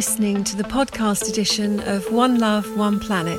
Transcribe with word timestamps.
listening 0.00 0.42
to 0.42 0.56
the 0.56 0.64
podcast 0.64 1.28
edition 1.28 1.78
of 1.80 2.10
One 2.10 2.38
Love, 2.38 2.74
One 2.74 2.98
Planet. 2.98 3.38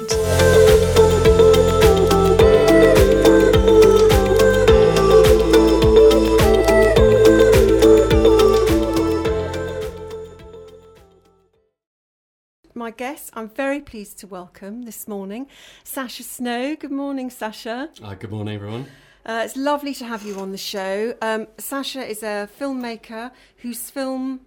My 12.76 12.92
guest, 12.92 13.32
I'm 13.34 13.50
very 13.50 13.80
pleased 13.80 14.20
to 14.20 14.28
welcome 14.28 14.84
this 14.84 15.08
morning 15.08 15.48
Sasha 15.84 16.22
Snow. 16.22 16.76
Good 16.76 16.92
morning, 16.92 17.32
Sasha. 17.32 17.90
Uh, 18.04 18.14
good 18.14 18.30
morning, 18.30 18.54
everyone. 18.54 18.86
Uh, 19.26 19.42
it's 19.46 19.58
lovely 19.58 19.96
to 19.96 20.06
have 20.06 20.22
you 20.22 20.40
on 20.40 20.52
the 20.52 20.60
show. 20.60 21.16
Um, 21.24 21.48
Sasha 21.58 22.06
is 22.08 22.22
a 22.22 22.48
filmmaker 22.60 23.32
whose 23.58 23.90
film, 23.90 24.42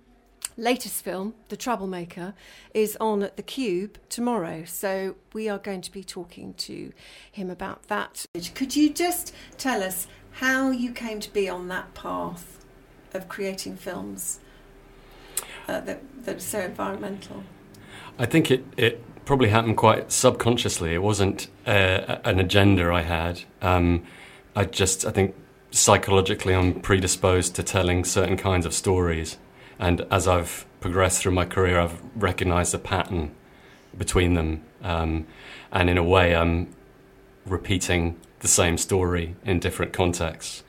latest 0.56 1.02
film, 1.02 1.34
The 1.48 1.56
Troublemaker, 1.56 2.34
is 2.72 2.96
on 3.00 3.22
at 3.22 3.36
the 3.36 3.42
Cube 3.42 3.98
tomorrow. 4.08 4.64
So 4.64 5.16
we 5.32 5.48
are 5.48 5.58
going 5.58 5.80
to 5.82 5.92
be 5.92 6.04
talking 6.04 6.54
to 6.54 6.92
him 7.30 7.50
about 7.50 7.84
that. 7.88 8.26
Could 8.54 8.76
you 8.76 8.90
just 8.90 9.34
tell 9.58 9.82
us 9.82 10.06
how 10.32 10.70
you 10.70 10.92
came 10.92 11.20
to 11.20 11.32
be 11.32 11.48
on 11.48 11.68
that 11.68 11.94
path 11.94 12.64
of 13.12 13.28
creating 13.28 13.76
films 13.76 14.40
uh, 15.68 15.80
that, 15.80 16.02
that 16.24 16.36
are 16.36 16.40
so 16.40 16.60
environmental? 16.60 17.44
I 18.18 18.26
think 18.26 18.50
it, 18.50 18.64
it 18.76 19.02
probably 19.24 19.48
happened 19.48 19.76
quite 19.76 20.12
subconsciously. 20.12 20.94
It 20.94 21.02
wasn't 21.02 21.48
uh, 21.66 22.18
an 22.24 22.38
agenda 22.38 22.92
I 22.92 23.02
had. 23.02 23.42
Um, 23.62 24.04
I 24.54 24.64
just, 24.64 25.04
I 25.04 25.10
think 25.10 25.34
psychologically 25.70 26.54
I'm 26.54 26.80
predisposed 26.80 27.56
to 27.56 27.62
telling 27.62 28.04
certain 28.04 28.36
kinds 28.36 28.66
of 28.66 28.72
stories. 28.72 29.38
And 29.78 30.06
as 30.10 30.28
I've 30.28 30.66
progressed 30.80 31.22
through 31.22 31.32
my 31.32 31.44
career, 31.44 31.80
I've 31.80 32.00
recognized 32.14 32.74
a 32.74 32.78
pattern 32.78 33.34
between 33.96 34.34
them. 34.34 34.62
Um, 34.82 35.26
and 35.72 35.88
in 35.88 35.98
a 35.98 36.04
way, 36.04 36.34
I'm 36.34 36.68
repeating 37.46 38.18
the 38.40 38.48
same 38.48 38.76
story 38.78 39.34
in 39.44 39.58
different 39.58 39.92
contexts. 39.92 40.62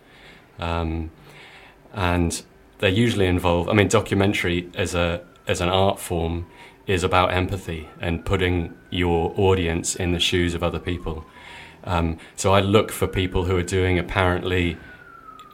Um, 0.60 1.12
and 1.94 2.42
they 2.80 2.90
usually 2.90 3.28
involve, 3.28 3.70
I 3.70 3.74
mean, 3.74 3.88
documentary 3.88 4.70
as, 4.76 4.96
a, 4.96 5.24
as 5.48 5.62
an 5.62 5.70
art 5.70 6.00
form 6.00 6.48
is 6.88 7.04
about 7.04 7.34
empathy 7.34 7.90
and 8.00 8.26
putting 8.26 8.76
your 8.90 9.34
audience 9.38 9.96
in 9.96 10.12
the 10.12 10.20
shoes 10.20 10.54
of 10.54 10.64
other 10.64 10.80
people. 10.80 11.26
Um, 11.84 12.18
so 12.36 12.54
I 12.54 12.62
look 12.62 12.92
for 12.92 13.08
people 13.08 13.46
who 13.46 13.58
are 13.58 13.64
doing 13.64 14.00
apparently 14.00 14.78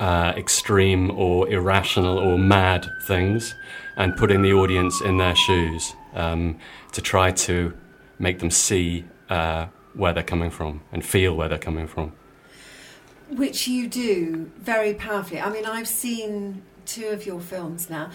uh, 0.02 0.34
extreme 0.36 1.12
or 1.12 1.48
irrational 1.48 2.18
or 2.18 2.38
mad 2.38 2.90
things 3.04 3.54
and 3.98 4.18
putting 4.18 4.42
the 4.42 4.52
audience 4.52 5.00
in 5.02 5.18
their 5.18 5.36
shoes 5.36 5.94
um, 6.16 6.58
to 6.92 7.02
try 7.02 7.32
to 7.32 7.72
make 8.18 8.40
them 8.40 8.50
see 8.50 9.06
uh, 9.30 9.68
where 9.94 10.12
they're 10.12 10.24
coming 10.24 10.50
from 10.50 10.82
and 10.92 11.06
feel 11.06 11.36
where 11.36 11.48
they're 11.48 11.60
coming 11.60 11.86
from. 11.86 12.12
Which 13.30 13.68
you 13.68 13.88
do 13.88 14.52
very 14.58 14.96
powerfully. 14.96 15.40
I 15.40 15.52
mean, 15.52 15.66
I've 15.66 15.88
seen 15.88 16.64
two 16.88 17.10
of 17.10 17.28
your 17.28 17.40
films 17.40 17.90
now. 17.90 18.10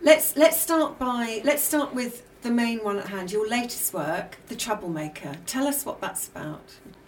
Let's 0.00 0.36
let's 0.36 0.60
start 0.60 0.98
by 0.98 1.42
let's 1.44 1.62
start 1.62 1.92
with 1.92 2.22
the 2.42 2.50
main 2.50 2.78
one 2.84 2.98
at 2.98 3.08
hand. 3.08 3.32
Your 3.32 3.48
latest 3.48 3.92
work, 3.92 4.38
The 4.46 4.56
Troublemaker. 4.56 5.34
Tell 5.46 5.66
us 5.66 5.84
what 5.84 6.00
that's 6.00 6.28
about. 6.28 6.62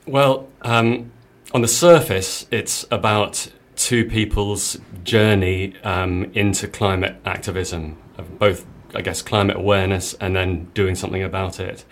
Well, 0.06 0.48
um, 0.62 1.12
on 1.52 1.62
the 1.62 1.68
surface, 1.68 2.46
it's 2.50 2.84
about 2.90 3.48
two 3.76 4.04
people's 4.04 4.78
journey 5.02 5.74
um, 5.82 6.30
into 6.34 6.68
climate 6.68 7.16
activism, 7.24 7.96
both, 8.38 8.66
I 8.94 9.02
guess, 9.02 9.22
climate 9.22 9.56
awareness 9.56 10.14
and 10.14 10.34
then 10.36 10.66
doing 10.74 10.94
something 10.94 11.22
about 11.22 11.60
it. 11.60 11.84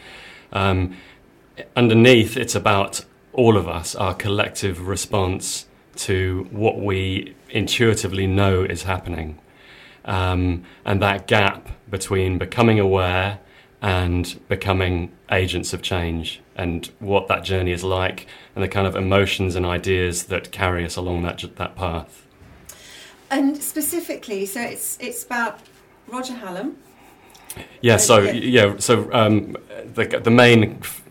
Um, 0.53 0.97
underneath, 1.77 2.37
it's 2.37 2.55
about 2.55 3.05
all 3.33 3.57
of 3.57 3.69
us, 3.69 3.95
our 3.95 4.15
collective 4.15 4.87
response 4.87 5.67
to 5.95 6.47
what 6.51 6.81
we 6.81 7.35
intuitively 7.51 8.27
know 8.27 8.63
is 8.63 8.83
happening. 8.85 9.39
Um, 10.05 10.65
and 10.85 11.01
that 11.01 11.27
gap 11.27 11.69
between 11.89 12.39
becoming 12.39 12.81
aware 12.81 13.39
and 13.81 14.41
becoming 14.49 15.13
agents 15.31 15.73
of 15.73 15.83
change 15.83 16.42
and 16.57 16.91
what 16.99 17.29
that 17.29 17.45
journey 17.45 17.73
is 17.73 17.83
like 17.83 18.27
and 18.55 18.63
the 18.63 18.69
kind 18.69 18.87
of 18.87 18.95
emotions 18.95 19.57
and 19.57 19.65
ideas 19.65 20.25
that 20.25 20.51
carry 20.53 20.85
us 20.85 20.97
along 20.97 21.23
that 21.23 21.45
that 21.57 21.77
path. 21.77 22.27
And 23.31 23.63
specifically, 23.63 24.45
so 24.47 24.61
it's 24.61 24.99
it's 25.01 25.25
about 25.25 25.61
Roger 26.07 26.35
Hallam. 26.35 26.77
Yeah. 27.81 27.97
So 27.97 28.21
yeah. 28.21 28.77
So 28.79 29.11
um, 29.13 29.57
the 29.95 30.21
the 30.23 30.31
main 30.31 30.79
f- 30.81 31.03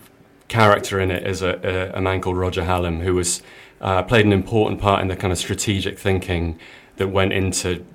character 0.47 0.99
in 0.99 1.11
it 1.11 1.25
is 1.25 1.41
a, 1.41 1.91
a, 1.93 1.97
a, 1.97 2.01
man 2.01 2.19
called 2.21 2.37
Roger 2.37 2.65
Hallam 2.65 2.99
who 2.99 3.15
was 3.15 3.41
uh, 3.79 4.03
played 4.03 4.25
an 4.25 4.33
important 4.33 4.81
part 4.81 5.01
in 5.01 5.07
the 5.07 5.15
kind 5.15 5.31
of 5.31 5.39
strategic 5.39 5.97
thinking 5.97 6.59
that 6.97 7.07
went 7.07 7.33
into 7.33 7.85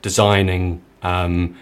designing. 0.00 0.82
Um, 1.02 1.56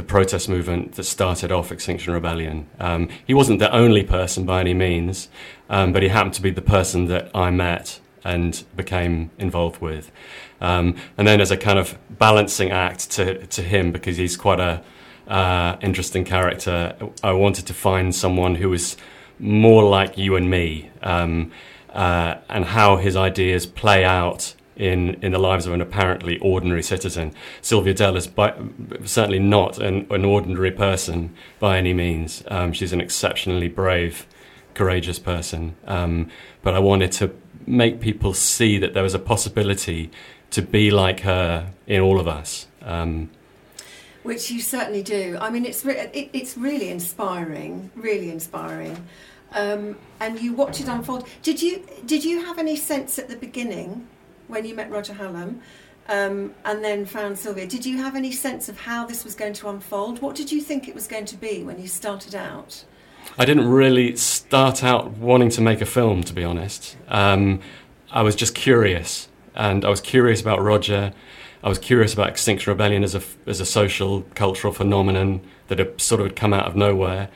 the 0.00 0.06
protest 0.06 0.48
movement 0.48 0.94
that 0.94 1.04
started 1.04 1.52
off 1.52 1.70
Extinction 1.70 2.14
Rebellion. 2.14 2.66
Um, 2.78 3.10
he 3.26 3.34
wasn't 3.34 3.58
the 3.58 3.70
only 3.70 4.02
person 4.02 4.46
by 4.46 4.60
any 4.60 4.72
means, 4.72 5.28
um, 5.68 5.92
but 5.92 6.02
he 6.02 6.08
happened 6.08 6.32
to 6.34 6.42
be 6.42 6.50
the 6.50 6.62
person 6.62 7.04
that 7.06 7.30
I 7.34 7.50
met 7.50 8.00
and 8.24 8.64
became 8.74 9.30
involved 9.38 9.82
with. 9.82 10.10
Um, 10.58 10.96
and 11.18 11.28
then 11.28 11.38
as 11.42 11.50
a 11.50 11.56
kind 11.58 11.78
of 11.78 11.98
balancing 12.08 12.70
act 12.70 13.10
to, 13.10 13.46
to 13.46 13.60
him, 13.60 13.92
because 13.92 14.16
he's 14.16 14.38
quite 14.38 14.58
a 14.58 14.82
uh, 15.28 15.76
interesting 15.82 16.24
character, 16.24 16.96
I 17.22 17.32
wanted 17.32 17.66
to 17.66 17.74
find 17.74 18.14
someone 18.14 18.54
who 18.54 18.70
was 18.70 18.96
more 19.38 19.82
like 19.84 20.16
you 20.16 20.34
and 20.34 20.48
me, 20.48 20.90
um, 21.02 21.52
uh, 21.90 22.36
and 22.48 22.64
how 22.64 22.96
his 22.96 23.16
ideas 23.16 23.66
play 23.66 24.02
out 24.02 24.54
in, 24.80 25.14
in 25.20 25.32
the 25.32 25.38
lives 25.38 25.66
of 25.66 25.74
an 25.74 25.82
apparently 25.82 26.38
ordinary 26.38 26.82
citizen. 26.82 27.34
Sylvia 27.60 27.92
Dell 27.92 28.16
is 28.16 28.26
by, 28.26 28.54
certainly 29.04 29.38
not 29.38 29.78
an, 29.78 30.06
an, 30.10 30.24
ordinary 30.24 30.70
person 30.70 31.34
by 31.58 31.76
any 31.76 31.92
means. 31.92 32.42
Um, 32.48 32.72
she's 32.72 32.94
an 32.94 33.00
exceptionally 33.00 33.68
brave, 33.68 34.26
courageous 34.72 35.18
person. 35.18 35.76
Um, 35.86 36.30
but 36.62 36.74
I 36.74 36.78
wanted 36.78 37.12
to 37.12 37.30
make 37.66 38.00
people 38.00 38.32
see 38.32 38.78
that 38.78 38.94
there 38.94 39.02
was 39.02 39.12
a 39.12 39.18
possibility 39.18 40.10
to 40.52 40.62
be 40.62 40.90
like 40.90 41.20
her 41.20 41.70
in 41.86 42.00
all 42.00 42.18
of 42.18 42.26
us. 42.26 42.66
Um, 42.80 43.28
Which 44.22 44.50
you 44.50 44.62
certainly 44.62 45.02
do. 45.02 45.36
I 45.42 45.50
mean, 45.50 45.66
it's, 45.66 45.84
re- 45.84 46.10
it, 46.14 46.30
it's 46.32 46.56
really 46.56 46.88
inspiring, 46.88 47.90
really 47.94 48.30
inspiring. 48.30 49.06
Um, 49.52 49.98
and 50.20 50.40
you 50.40 50.54
watch 50.54 50.80
it 50.80 50.88
unfold. 50.88 51.28
Did 51.42 51.60
you 51.60 51.84
did 52.06 52.24
you 52.24 52.44
have 52.44 52.58
any 52.58 52.76
sense 52.76 53.18
at 53.18 53.28
the 53.28 53.34
beginning 53.34 54.06
when 54.50 54.64
you 54.64 54.74
met 54.74 54.90
Roger 54.90 55.14
Hallam 55.14 55.60
um, 56.08 56.54
and 56.64 56.82
then 56.82 57.06
found 57.06 57.38
Sylvia, 57.38 57.66
did 57.66 57.86
you 57.86 57.98
have 57.98 58.16
any 58.16 58.32
sense 58.32 58.68
of 58.68 58.80
how 58.80 59.06
this 59.06 59.24
was 59.24 59.34
going 59.34 59.52
to 59.54 59.68
unfold? 59.68 60.20
What 60.20 60.34
did 60.34 60.50
you 60.50 60.60
think 60.60 60.88
it 60.88 60.94
was 60.94 61.06
going 61.06 61.26
to 61.26 61.36
be 61.36 61.62
when 61.62 61.80
you 61.80 61.88
started 61.88 62.34
out? 62.34 62.84
I 63.38 63.44
didn't 63.44 63.68
really 63.68 64.16
start 64.16 64.82
out 64.82 65.12
wanting 65.12 65.50
to 65.50 65.60
make 65.60 65.80
a 65.80 65.86
film, 65.86 66.24
to 66.24 66.32
be 66.32 66.42
honest. 66.42 66.96
Um, 67.08 67.60
I 68.10 68.22
was 68.22 68.34
just 68.34 68.54
curious, 68.54 69.28
and 69.54 69.84
I 69.84 69.88
was 69.88 70.00
curious 70.00 70.40
about 70.40 70.60
Roger. 70.60 71.12
I 71.62 71.68
was 71.68 71.78
curious 71.78 72.12
about 72.12 72.28
Extinction 72.28 72.70
Rebellion 72.70 73.04
as 73.04 73.14
a 73.14 73.22
as 73.46 73.60
a 73.60 73.66
social 73.66 74.22
cultural 74.34 74.72
phenomenon 74.72 75.42
that 75.68 75.78
had 75.78 76.00
sort 76.00 76.20
of 76.20 76.34
come 76.34 76.52
out 76.52 76.66
of 76.66 76.74
nowhere. 76.74 77.28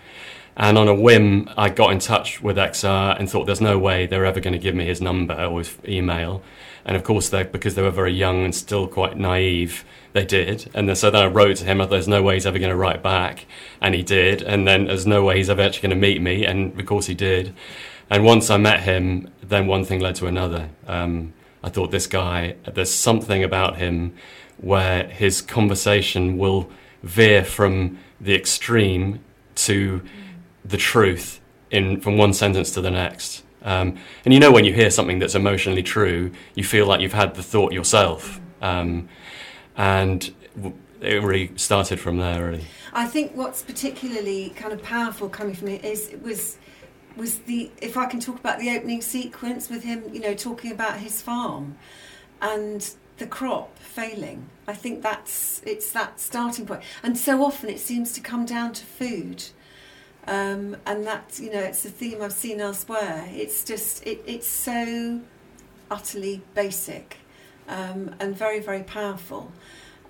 And 0.56 0.78
on 0.78 0.86
a 0.86 0.94
whim, 0.94 1.50
I 1.56 1.68
got 1.68 1.92
in 1.92 1.98
touch 1.98 2.40
with 2.40 2.56
XR 2.56 3.18
and 3.18 3.28
thought, 3.28 3.46
"There's 3.46 3.60
no 3.60 3.78
way 3.78 4.06
they're 4.06 4.24
ever 4.24 4.40
going 4.40 4.52
to 4.52 4.58
give 4.58 4.74
me 4.74 4.86
his 4.86 5.00
number 5.00 5.34
or 5.34 5.58
his 5.58 5.76
email." 5.86 6.42
And 6.84 6.96
of 6.96 7.02
course, 7.02 7.28
they 7.28 7.42
because 7.42 7.74
they 7.74 7.82
were 7.82 7.90
very 7.90 8.12
young 8.12 8.44
and 8.44 8.54
still 8.54 8.86
quite 8.86 9.16
naive, 9.16 9.84
they 10.12 10.24
did. 10.24 10.70
And 10.74 10.88
then, 10.88 10.96
so 10.96 11.10
then 11.10 11.22
I 11.22 11.26
wrote 11.26 11.56
to 11.58 11.64
him, 11.64 11.78
there's 11.88 12.08
no 12.08 12.22
way 12.22 12.34
he's 12.34 12.46
ever 12.46 12.58
going 12.58 12.70
to 12.70 12.76
write 12.76 13.02
back. 13.02 13.46
And 13.80 13.94
he 13.94 14.02
did. 14.02 14.42
And 14.42 14.66
then 14.66 14.86
there's 14.86 15.06
no 15.06 15.24
way 15.24 15.38
he's 15.38 15.50
ever 15.50 15.62
actually 15.62 15.88
going 15.88 16.00
to 16.00 16.06
meet 16.08 16.22
me. 16.22 16.44
And 16.44 16.78
of 16.78 16.86
course, 16.86 17.06
he 17.06 17.14
did. 17.14 17.54
And 18.10 18.24
once 18.24 18.50
I 18.50 18.56
met 18.58 18.80
him, 18.80 19.30
then 19.42 19.66
one 19.66 19.84
thing 19.84 20.00
led 20.00 20.14
to 20.16 20.26
another. 20.26 20.70
Um, 20.86 21.32
I 21.62 21.70
thought 21.70 21.90
this 21.90 22.06
guy, 22.06 22.56
there's 22.72 22.92
something 22.92 23.42
about 23.42 23.78
him 23.78 24.14
where 24.58 25.08
his 25.08 25.40
conversation 25.42 26.38
will 26.38 26.70
veer 27.02 27.44
from 27.44 27.98
the 28.20 28.34
extreme 28.34 29.20
to 29.56 30.02
the 30.64 30.76
truth 30.76 31.40
in 31.70 32.00
from 32.00 32.16
one 32.16 32.32
sentence 32.32 32.70
to 32.72 32.80
the 32.80 32.90
next. 32.90 33.42
Um, 33.62 33.96
and 34.24 34.34
you 34.34 34.40
know 34.40 34.52
when 34.52 34.64
you 34.64 34.74
hear 34.74 34.90
something 34.90 35.18
that's 35.18 35.34
emotionally 35.34 35.82
true, 35.82 36.32
you 36.54 36.64
feel 36.64 36.86
like 36.86 37.00
you've 37.00 37.14
had 37.14 37.34
the 37.34 37.42
thought 37.42 37.72
yourself. 37.72 38.40
Um, 38.60 39.08
and 39.76 40.32
it 41.00 41.22
really 41.22 41.52
started 41.56 42.00
from 42.00 42.18
there, 42.18 42.50
really. 42.50 42.64
I 42.92 43.06
think 43.06 43.32
what's 43.34 43.62
particularly 43.62 44.50
kind 44.50 44.72
of 44.72 44.82
powerful 44.82 45.28
coming 45.28 45.54
from 45.54 45.68
it 45.68 45.84
is 45.84 46.08
it 46.08 46.22
was 46.22 46.58
was 47.16 47.38
the 47.40 47.70
if 47.80 47.96
I 47.96 48.06
can 48.06 48.20
talk 48.20 48.38
about 48.38 48.58
the 48.58 48.70
opening 48.76 49.00
sequence 49.00 49.68
with 49.68 49.84
him, 49.84 50.02
you 50.12 50.20
know, 50.20 50.34
talking 50.34 50.72
about 50.72 50.98
his 50.98 51.22
farm 51.22 51.76
and 52.42 52.94
the 53.18 53.26
crop 53.26 53.78
failing. 53.78 54.48
I 54.66 54.74
think 54.74 55.02
that's 55.02 55.62
it's 55.64 55.90
that 55.92 56.20
starting 56.20 56.66
point, 56.66 56.82
and 57.02 57.16
so 57.16 57.44
often 57.44 57.70
it 57.70 57.80
seems 57.80 58.12
to 58.12 58.20
come 58.20 58.44
down 58.44 58.72
to 58.72 58.84
food, 58.84 59.44
um, 60.26 60.76
and 60.86 61.06
that 61.06 61.38
you 61.40 61.52
know 61.52 61.60
it's 61.60 61.84
a 61.84 61.90
theme 61.90 62.22
I've 62.22 62.32
seen 62.32 62.60
elsewhere. 62.60 63.28
It's 63.30 63.64
just 63.64 64.06
it, 64.06 64.22
it's 64.26 64.46
so 64.46 65.20
utterly 65.90 66.42
basic 66.54 67.18
um, 67.68 68.14
and 68.20 68.36
very 68.36 68.60
very 68.60 68.82
powerful. 68.82 69.52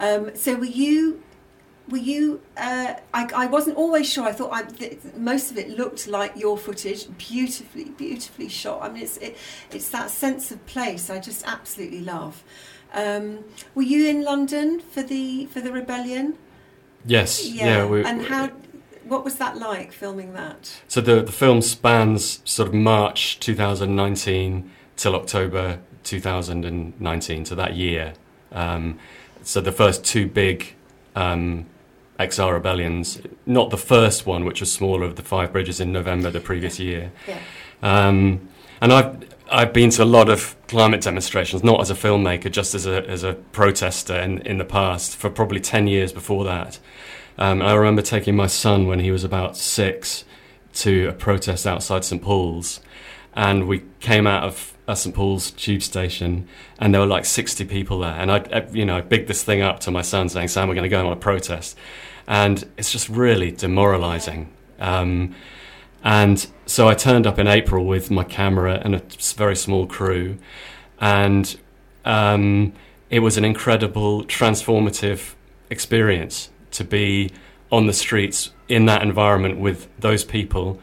Um, 0.01 0.35
so 0.35 0.57
were 0.57 0.65
you? 0.65 1.23
Were 1.89 1.99
you? 1.99 2.41
Uh, 2.57 2.95
I, 3.13 3.29
I 3.35 3.47
wasn't 3.47 3.77
always 3.77 4.11
sure. 4.11 4.25
I 4.25 4.33
thought 4.33 4.53
I, 4.53 4.63
th- 4.63 4.99
most 5.17 5.51
of 5.51 5.59
it 5.59 5.69
looked 5.69 6.09
like 6.09 6.35
your 6.35 6.57
footage, 6.57 7.07
beautifully, 7.19 7.91
beautifully 7.91 8.49
shot. 8.49 8.83
I 8.83 8.89
mean, 8.89 9.03
it's 9.03 9.19
it, 9.19 9.37
it's 9.71 9.91
that 9.91 10.11
sense 10.11 10.51
of 10.51 10.65
place 10.67 11.11
I 11.11 11.19
just 11.19 11.47
absolutely 11.47 12.01
love. 12.01 12.43
Um, 12.95 13.45
were 13.75 13.83
you 13.83 14.09
in 14.09 14.23
London 14.23 14.81
for 14.81 15.03
the 15.03 15.47
for 15.47 15.61
the 15.61 15.73
rebellion? 15.73 16.39
Yes. 17.05 17.47
Yeah. 17.47 17.67
Yeah. 17.67 17.87
we, 17.87 18.05
and 18.05 18.23
how? 18.23 18.51
What 19.07 19.25
was 19.25 19.37
that 19.37 19.57
like 19.57 19.93
filming 19.93 20.33
that? 20.35 20.81
So 20.89 21.01
the 21.01 21.23
the 21.23 21.33
film 21.33 21.63
spans 21.63 22.41
sort 22.45 22.69
of 22.69 22.75
March 22.75 23.39
2019 23.41 24.71
till 24.97 25.15
October 25.15 25.81
2019, 26.05 27.45
so 27.45 27.55
that 27.55 27.75
year. 27.75 28.15
Um, 28.53 28.99
so 29.43 29.61
the 29.61 29.73
first 29.73 30.05
two 30.05 30.27
big 30.27 30.75
um, 31.17 31.67
XR 32.19 32.53
rebellions, 32.53 33.21
not 33.47 33.71
the 33.71 33.77
first 33.77 34.27
one, 34.27 34.45
which 34.45 34.61
was 34.61 34.73
smaller, 34.73 35.05
of 35.05 35.17
the 35.17 35.23
five 35.23 35.53
bridges 35.53 35.81
in 35.81 35.93
November 35.93 36.31
the 36.31 36.41
previous 36.41 36.79
year. 36.79 37.13
Yeah. 37.27 37.41
Um, 37.83 38.49
and 38.85 38.93
I've 38.93 39.35
I've 39.51 39.73
been 39.73 39.89
to 39.91 40.03
a 40.03 40.05
lot 40.05 40.29
of 40.29 40.57
climate 40.69 41.01
demonstrations, 41.01 41.65
not 41.65 41.81
as 41.81 41.91
a 41.91 41.95
filmmaker, 41.95 42.51
just 42.51 42.75
as 42.75 42.87
a 42.87 43.09
as 43.09 43.25
a 43.25 43.33
protester 43.33 44.15
in 44.15 44.39
in 44.43 44.59
the 44.59 44.65
past 44.65 45.17
for 45.17 45.31
probably 45.31 45.61
ten 45.61 45.87
years 45.87 46.13
before 46.13 46.45
that. 46.45 46.79
Um, 47.39 47.63
I 47.63 47.73
remember 47.73 48.03
taking 48.03 48.37
my 48.37 48.47
son 48.47 48.87
when 48.87 49.01
he 49.01 49.11
was 49.11 49.25
about 49.25 49.57
six 49.57 50.25
to 50.75 51.09
a 51.09 51.13
protest 51.13 51.67
outside 51.67 52.05
St 52.05 52.21
Paul's, 52.21 52.81
and 53.33 53.67
we 53.67 53.85
came 54.01 54.27
out 54.27 54.45
of 54.45 54.75
uh, 54.87 54.95
St 54.95 55.15
Paul's 55.15 55.51
tube 55.53 55.81
station, 55.81 56.47
and 56.79 56.93
there 56.93 57.01
were 57.01 57.07
like 57.07 57.25
sixty 57.25 57.65
people 57.65 58.01
there, 58.01 58.17
and 58.21 58.31
I, 58.31 58.45
I 58.53 58.67
you 58.71 58.85
know 58.85 58.99
I 58.99 59.01
bigged 59.01 59.29
this 59.29 59.43
thing 59.43 59.63
up 59.63 59.81
to 59.81 59.91
my 59.91 60.03
son 60.03 60.29
saying, 60.29 60.49
"Sam, 60.49 60.69
we're 60.69 60.75
going 60.75 60.91
to 60.91 60.91
go 60.91 61.07
on 61.07 61.11
a 61.11 61.17
protest," 61.17 61.79
and 62.27 62.63
it's 62.77 62.93
just 62.93 63.09
really 63.09 63.51
demoralising. 63.51 64.53
Um, 64.79 65.35
and 66.05 66.47
so 66.67 66.87
I 66.87 66.95
turned 66.95 67.27
up 67.27 67.39
in 67.39 67.47
April 67.47 67.85
with 67.87 68.11
my 68.11 68.25
camera 68.25 68.81
and 68.85 68.95
a 68.95 69.03
very 69.37 69.57
small 69.57 69.87
crew, 69.87 70.39
and 71.01 71.59
um, 72.05 72.75
it 73.09 73.21
was 73.21 73.39
an 73.39 73.45
incredible, 73.45 74.23
transformative 74.25 75.35
experience 75.71 76.51
to 76.73 76.85
be 76.85 77.31
on 77.73 77.87
the 77.87 77.93
streets 77.95 78.51
in 78.69 78.85
that 78.87 79.03
environment 79.03 79.59
with 79.59 79.89
those 79.99 80.25
people. 80.25 80.79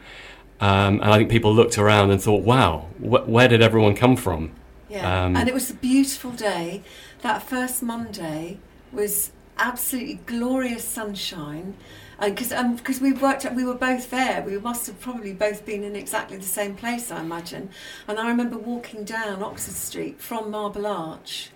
Um, 0.60 1.00
and 1.00 1.04
I 1.04 1.18
think 1.18 1.30
people 1.30 1.54
looked 1.54 1.78
around 1.78 2.10
and 2.10 2.20
thought, 2.20 2.42
"Wow, 2.42 2.86
wh- 2.98 3.28
where 3.28 3.46
did 3.46 3.62
everyone 3.62 3.94
come 3.94 4.16
from?" 4.16 4.50
Yeah. 4.88 5.24
Um, 5.24 5.36
and 5.36 5.48
it 5.48 5.54
was 5.54 5.70
a 5.70 5.74
beautiful 5.74 6.32
day. 6.32 6.82
That 7.22 7.42
first 7.42 7.82
Monday 7.82 8.58
was 8.92 9.30
absolutely 9.56 10.20
glorious 10.26 10.84
sunshine. 10.84 11.74
Because 12.22 12.52
um, 12.52 12.78
cause 12.78 13.00
we 13.00 13.12
worked, 13.12 13.50
we 13.52 13.64
were 13.64 13.74
both 13.74 14.10
there. 14.10 14.42
We 14.46 14.56
must 14.58 14.86
have 14.86 15.00
probably 15.00 15.32
both 15.32 15.66
been 15.66 15.82
in 15.82 15.96
exactly 15.96 16.36
the 16.36 16.44
same 16.44 16.74
place, 16.76 17.10
I 17.10 17.20
imagine. 17.20 17.70
And 18.06 18.18
I 18.18 18.28
remember 18.28 18.56
walking 18.58 19.04
down 19.04 19.42
Oxford 19.42 19.74
Street 19.74 20.20
from 20.20 20.50
Marble 20.50 20.86
Arch, 20.86 21.50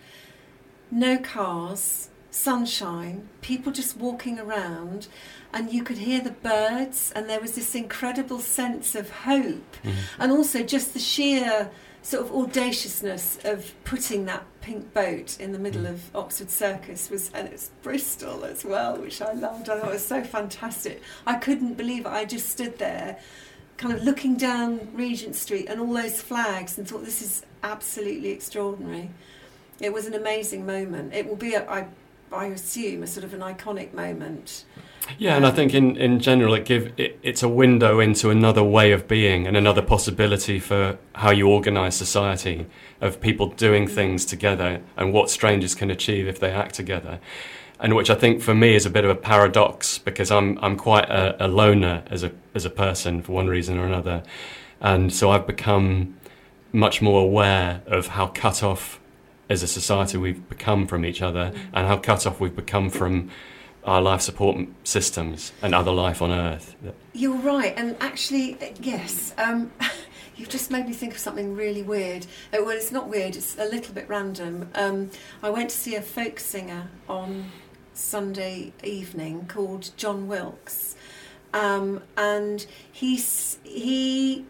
no 0.90 1.18
cars, 1.18 2.08
sunshine, 2.30 3.28
people 3.42 3.70
just 3.72 3.96
walking 3.96 4.38
around, 4.40 5.06
and 5.52 5.72
you 5.72 5.82
could 5.84 5.98
hear 5.98 6.20
the 6.20 6.32
birds, 6.32 7.12
and 7.14 7.30
there 7.30 7.40
was 7.40 7.52
this 7.52 7.74
incredible 7.74 8.40
sense 8.40 8.94
of 8.94 9.10
hope, 9.10 9.76
Mhm. 9.84 9.94
and 10.18 10.32
also 10.32 10.62
just 10.62 10.92
the 10.94 11.00
sheer 11.00 11.70
sort 12.06 12.24
of 12.24 12.32
audaciousness 12.32 13.36
of 13.42 13.74
putting 13.82 14.26
that 14.26 14.44
pink 14.60 14.94
boat 14.94 15.36
in 15.40 15.50
the 15.50 15.58
middle 15.58 15.82
Mm. 15.82 15.90
of 15.90 16.14
Oxford 16.14 16.50
Circus 16.50 17.10
was, 17.10 17.32
and 17.34 17.48
it's 17.48 17.70
Bristol 17.82 18.44
as 18.44 18.64
well, 18.64 18.96
which 18.96 19.20
I 19.20 19.32
loved. 19.32 19.68
I 19.68 19.80
thought 19.80 19.88
it 19.88 19.92
was 19.94 20.06
so 20.06 20.22
fantastic. 20.22 21.02
I 21.26 21.34
couldn't 21.34 21.74
believe 21.74 22.02
it. 22.06 22.12
I 22.12 22.24
just 22.24 22.48
stood 22.48 22.78
there, 22.78 23.18
kind 23.76 23.92
of 23.92 24.04
looking 24.04 24.36
down 24.36 24.88
Regent 24.94 25.34
Street 25.34 25.66
and 25.68 25.80
all 25.80 25.92
those 25.92 26.22
flags, 26.22 26.78
and 26.78 26.86
thought 26.88 27.04
this 27.04 27.22
is 27.22 27.44
absolutely 27.64 28.28
extraordinary. 28.30 29.10
It 29.80 29.92
was 29.92 30.06
an 30.06 30.14
amazing 30.14 30.64
moment. 30.64 31.12
It 31.12 31.26
will 31.28 31.34
be, 31.34 31.54
a, 31.54 31.68
I, 31.68 31.88
I 32.30 32.46
assume, 32.46 33.02
a 33.02 33.08
sort 33.08 33.24
of 33.24 33.34
an 33.34 33.40
iconic 33.40 33.92
moment. 33.94 34.64
Yeah, 35.18 35.36
and 35.36 35.46
I 35.46 35.50
think 35.50 35.72
in, 35.72 35.96
in 35.96 36.20
general, 36.20 36.54
it 36.54 36.64
give 36.64 36.92
it, 36.96 37.18
it's 37.22 37.42
a 37.42 37.48
window 37.48 38.00
into 38.00 38.30
another 38.30 38.62
way 38.62 38.92
of 38.92 39.06
being 39.08 39.46
and 39.46 39.56
another 39.56 39.82
possibility 39.82 40.58
for 40.58 40.98
how 41.14 41.30
you 41.30 41.48
organise 41.48 41.96
society 41.96 42.66
of 43.00 43.20
people 43.20 43.48
doing 43.48 43.86
things 43.86 44.24
together 44.24 44.82
and 44.96 45.12
what 45.12 45.30
strangers 45.30 45.74
can 45.74 45.90
achieve 45.90 46.26
if 46.26 46.40
they 46.40 46.50
act 46.50 46.74
together, 46.74 47.20
and 47.80 47.94
which 47.94 48.10
I 48.10 48.14
think 48.14 48.42
for 48.42 48.54
me 48.54 48.74
is 48.74 48.84
a 48.84 48.90
bit 48.90 49.04
of 49.04 49.10
a 49.10 49.14
paradox 49.14 49.98
because 49.98 50.30
I'm 50.30 50.58
I'm 50.60 50.76
quite 50.76 51.08
a, 51.08 51.46
a 51.46 51.48
loner 51.48 52.02
as 52.10 52.22
a 52.22 52.32
as 52.54 52.64
a 52.64 52.70
person 52.70 53.22
for 53.22 53.32
one 53.32 53.46
reason 53.46 53.78
or 53.78 53.86
another, 53.86 54.22
and 54.80 55.12
so 55.12 55.30
I've 55.30 55.46
become 55.46 56.16
much 56.72 57.00
more 57.00 57.22
aware 57.22 57.80
of 57.86 58.08
how 58.08 58.26
cut 58.26 58.62
off 58.62 59.00
as 59.48 59.62
a 59.62 59.68
society 59.68 60.18
we've 60.18 60.48
become 60.48 60.86
from 60.86 61.04
each 61.04 61.22
other 61.22 61.52
and 61.72 61.86
how 61.86 61.96
cut 61.96 62.26
off 62.26 62.40
we've 62.40 62.56
become 62.56 62.90
from 62.90 63.30
our 63.86 64.02
life 64.02 64.20
support 64.20 64.58
systems 64.82 65.52
and 65.62 65.74
other 65.74 65.92
life 65.92 66.20
on 66.20 66.32
Earth. 66.32 66.74
You're 67.12 67.36
right, 67.36 67.72
and 67.76 67.96
actually, 68.00 68.54
uh, 68.60 68.74
yes. 68.82 69.32
Um, 69.38 69.72
you've 70.36 70.48
just 70.48 70.70
made 70.70 70.86
me 70.86 70.92
think 70.92 71.12
of 71.12 71.18
something 71.18 71.54
really 71.54 71.82
weird. 71.82 72.26
Uh, 72.52 72.58
well, 72.64 72.76
it's 72.76 72.92
not 72.92 73.08
weird; 73.08 73.36
it's 73.36 73.56
a 73.58 73.64
little 73.64 73.94
bit 73.94 74.08
random. 74.08 74.68
Um, 74.74 75.10
I 75.42 75.50
went 75.50 75.70
to 75.70 75.76
see 75.76 75.94
a 75.94 76.02
folk 76.02 76.40
singer 76.40 76.88
on 77.08 77.46
Sunday 77.94 78.72
evening 78.82 79.46
called 79.46 79.90
Jon 79.96 80.26
Wilks, 80.26 80.96
um, 81.54 82.02
and 82.16 82.66
he's 82.90 83.58
he. 83.62 84.44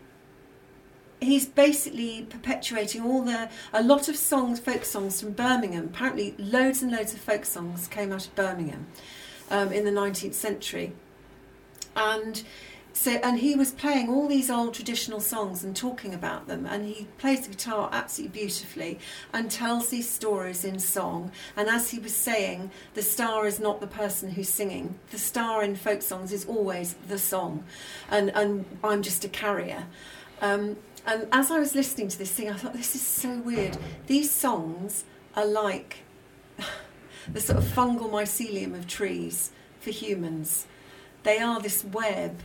He's 1.18 1.46
basically 1.46 2.26
perpetuating 2.28 3.02
all 3.02 3.22
the 3.22 3.48
a 3.72 3.82
lot 3.82 4.08
of 4.08 4.16
songs, 4.16 4.60
folk 4.60 4.84
songs 4.84 5.20
from 5.20 5.32
Birmingham. 5.32 5.86
Apparently, 5.86 6.34
loads 6.38 6.82
and 6.82 6.92
loads 6.92 7.14
of 7.14 7.20
folk 7.20 7.46
songs 7.46 7.88
came 7.88 8.12
out 8.12 8.26
of 8.26 8.34
Birmingham 8.34 8.86
um, 9.50 9.72
in 9.72 9.84
the 9.84 9.90
19th 9.90 10.34
century. 10.34 10.92
And 11.94 12.42
so 12.96 13.12
and 13.22 13.38
he 13.38 13.54
was 13.54 13.72
playing 13.72 14.08
all 14.08 14.26
these 14.26 14.50
old 14.50 14.72
traditional 14.72 15.20
songs 15.20 15.62
and 15.62 15.76
talking 15.76 16.14
about 16.14 16.46
them 16.46 16.64
and 16.64 16.86
he 16.86 17.06
plays 17.18 17.42
the 17.42 17.50
guitar 17.50 17.90
absolutely 17.92 18.40
beautifully 18.40 18.98
and 19.34 19.50
tells 19.50 19.88
these 19.88 20.08
stories 20.08 20.64
in 20.64 20.78
song. 20.78 21.30
And 21.56 21.68
as 21.68 21.90
he 21.90 21.98
was 21.98 22.14
saying 22.14 22.70
the 22.94 23.02
star 23.02 23.46
is 23.46 23.60
not 23.60 23.80
the 23.80 23.86
person 23.86 24.30
who's 24.30 24.48
singing. 24.48 24.98
The 25.10 25.18
star 25.18 25.62
in 25.62 25.76
folk 25.76 26.00
songs 26.00 26.32
is 26.32 26.46
always 26.46 26.94
the 27.06 27.18
song. 27.18 27.64
And 28.10 28.30
and 28.30 28.64
I'm 28.82 29.02
just 29.02 29.26
a 29.26 29.28
carrier. 29.28 29.84
Um, 30.40 30.76
and 31.06 31.28
as 31.32 31.50
I 31.50 31.58
was 31.58 31.74
listening 31.74 32.08
to 32.08 32.18
this 32.18 32.32
thing 32.32 32.48
I 32.48 32.54
thought 32.54 32.72
this 32.72 32.94
is 32.94 33.06
so 33.06 33.38
weird. 33.40 33.76
These 34.06 34.30
songs 34.30 35.04
are 35.36 35.46
like 35.46 35.98
the 37.32 37.40
sort 37.40 37.58
of 37.58 37.64
fungal 37.64 38.10
mycelium 38.10 38.74
of 38.74 38.86
trees 38.86 39.50
for 39.80 39.90
humans. 39.90 40.66
They 41.22 41.38
are 41.38 41.60
this 41.60 41.84
web 41.84 42.40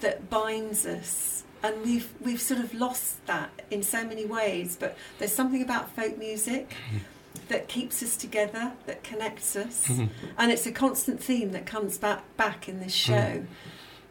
that 0.00 0.30
binds 0.30 0.86
us 0.86 1.44
and 1.62 1.82
we've 1.82 2.12
we've 2.20 2.40
sort 2.40 2.60
of 2.60 2.72
lost 2.72 3.24
that 3.26 3.50
in 3.70 3.82
so 3.82 4.04
many 4.04 4.24
ways 4.24 4.76
but 4.78 4.96
there's 5.18 5.32
something 5.32 5.60
about 5.60 5.90
folk 5.90 6.16
music 6.16 6.70
mm-hmm. 6.70 6.98
that 7.48 7.66
keeps 7.66 8.00
us 8.00 8.16
together 8.16 8.72
that 8.86 9.02
connects 9.02 9.56
us 9.56 9.88
mm-hmm. 9.88 10.06
and 10.36 10.52
it's 10.52 10.66
a 10.66 10.72
constant 10.72 11.20
theme 11.22 11.50
that 11.50 11.66
comes 11.66 11.98
back 11.98 12.22
back 12.36 12.68
in 12.68 12.80
this 12.80 12.94
mm. 12.94 13.06
show. 13.06 13.46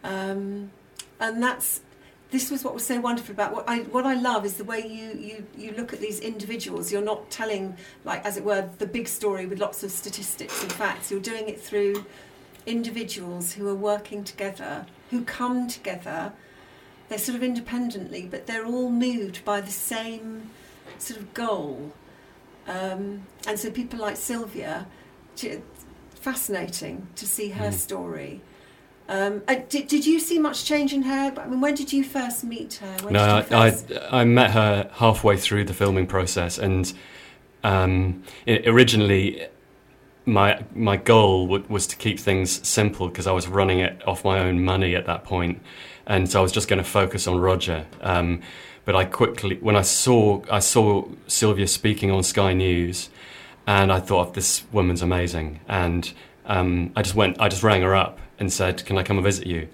Um, 0.03 0.71
and 1.19 1.41
that's 1.41 1.81
this 2.31 2.51
was 2.51 2.63
what 2.63 2.74
was 2.74 2.86
so 2.86 3.00
wonderful 3.00 3.31
about 3.34 3.53
what 3.53 3.67
I 3.69 3.79
what 3.84 4.05
I 4.05 4.13
love 4.15 4.46
is 4.46 4.55
the 4.55 4.63
way 4.65 4.86
you, 4.86 5.17
you 5.19 5.48
you 5.57 5.72
look 5.77 5.93
at 5.93 6.00
these 6.01 6.19
individuals. 6.19 6.91
You're 6.91 7.01
not 7.01 7.29
telling 7.31 7.77
like 8.03 8.25
as 8.25 8.36
it 8.38 8.43
were 8.43 8.69
the 8.79 8.86
big 8.86 9.07
story 9.07 9.46
with 9.46 9.60
lots 9.60 9.81
of 9.84 9.91
statistics 9.91 10.62
and 10.62 10.72
facts. 10.72 11.10
You're 11.10 11.22
doing 11.22 11.48
it 11.48 11.60
through 11.60 12.05
individuals 12.65 13.53
who 13.53 13.67
are 13.69 13.75
working 13.75 14.24
together, 14.25 14.86
who 15.10 15.24
come 15.24 15.67
together. 15.69 16.34
They're 17.07 17.17
sort 17.17 17.38
of 17.38 17.43
independently, 17.43 18.27
but 18.29 18.48
they're 18.48 18.65
all 18.65 18.89
moved 18.89 19.46
by 19.46 19.62
the 19.62 19.72
same 19.72 20.50
sort 20.98 21.19
of 21.22 21.34
goal. 21.34 21.93
Um, 22.67 23.25
and 23.48 23.57
so 23.57 23.72
people 23.72 24.00
like 24.00 24.17
Sylvia, 24.17 24.88
fascinating 26.15 27.07
to 27.15 27.25
see 27.25 27.50
her 27.50 27.69
Mm. 27.69 27.74
story. 27.74 28.41
Um, 29.10 29.42
uh, 29.48 29.56
did, 29.70 29.88
did 29.88 30.06
you 30.06 30.20
see 30.20 30.38
much 30.38 30.66
change 30.66 30.94
in 30.94 31.04
her? 31.04 31.34
I 31.38 31.48
mean, 31.48 31.62
when 31.62 31.76
did 31.76 31.94
you 31.94 32.04
first 32.04 32.44
meet 32.44 32.76
her? 32.76 32.98
When 33.04 33.14
no, 33.14 33.38
I, 33.38 33.42
first... 33.42 33.92
I 34.12 34.22
I 34.22 34.24
met 34.26 34.52
her 34.52 34.90
halfway 34.94 35.38
through 35.38 35.66
the 35.66 35.74
filming 35.74 36.08
process, 36.08 36.58
and 36.58 36.92
um, 37.64 38.24
originally 38.48 39.48
my 40.26 40.62
my 40.76 40.98
goal 40.98 41.48
w- 41.48 41.66
was 41.70 41.88
to 41.88 41.96
keep 41.96 42.20
things 42.20 42.68
simple 42.68 43.08
because 43.08 43.28
I 43.28 43.32
was 43.32 43.48
running 43.48 43.80
it 43.80 44.06
off 44.06 44.26
my 44.26 44.40
own 44.40 44.64
money 44.64 44.94
at 44.96 45.06
that 45.06 45.24
point, 45.24 45.62
and 46.06 46.30
so 46.30 46.40
I 46.40 46.42
was 46.42 46.52
just 46.52 46.68
going 46.68 46.84
to 46.84 46.90
focus 46.90 47.28
on 47.28 47.40
Roger. 47.40 47.86
Um, 48.02 48.42
but 48.84 48.96
I 48.96 49.06
quickly, 49.06 49.58
when 49.62 49.78
I 49.78 49.84
saw 49.84 50.42
I 50.52 50.60
saw 50.60 51.08
Sylvia 51.28 51.68
speaking 51.68 52.12
on 52.12 52.24
Sky 52.24 52.52
News, 52.52 53.10
and 53.66 53.92
I 53.92 54.02
thought 54.02 54.34
this 54.34 54.64
woman's 54.74 55.02
amazing, 55.02 55.62
and 55.70 56.12
um, 56.46 56.92
I 56.96 57.04
just 57.04 57.16
went, 57.16 57.40
I 57.40 57.48
just 57.48 57.64
rang 57.64 57.82
her 57.84 57.96
up 57.96 58.20
and 58.39 58.51
said, 58.51 58.86
"Can 58.86 58.98
I 58.98 59.03
come 59.03 59.17
and 59.17 59.24
visit 59.24 59.48
you?" 59.48 59.67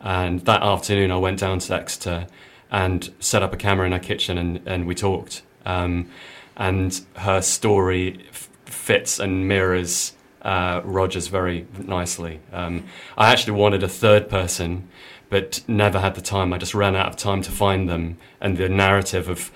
And 0.00 0.40
that 0.46 0.62
afternoon, 0.62 1.10
I 1.10 1.16
went 1.16 1.40
down 1.40 1.58
to 1.60 1.74
Exeter 1.74 2.26
and 2.70 3.12
set 3.20 3.42
up 3.42 3.52
a 3.52 3.56
camera 3.56 3.86
in 3.86 3.92
her 3.92 3.98
kitchen, 3.98 4.38
and, 4.38 4.60
and 4.66 4.86
we 4.86 4.94
talked. 4.94 5.42
Um, 5.66 6.08
and 6.56 7.00
her 7.16 7.42
story 7.42 8.26
f- 8.30 8.48
fits 8.64 9.18
and 9.18 9.48
mirrors 9.48 10.14
uh, 10.42 10.80
Roger's 10.84 11.28
very 11.28 11.66
nicely. 11.78 12.40
Um, 12.52 12.84
I 13.18 13.30
actually 13.30 13.54
wanted 13.54 13.82
a 13.82 13.88
third 13.88 14.28
person, 14.28 14.88
but 15.28 15.62
never 15.68 16.00
had 16.00 16.14
the 16.14 16.22
time. 16.22 16.52
I 16.52 16.58
just 16.58 16.74
ran 16.74 16.96
out 16.96 17.08
of 17.08 17.16
time 17.16 17.42
to 17.42 17.50
find 17.50 17.88
them, 17.88 18.18
and 18.40 18.56
the 18.56 18.68
narrative 18.68 19.28
of 19.28 19.50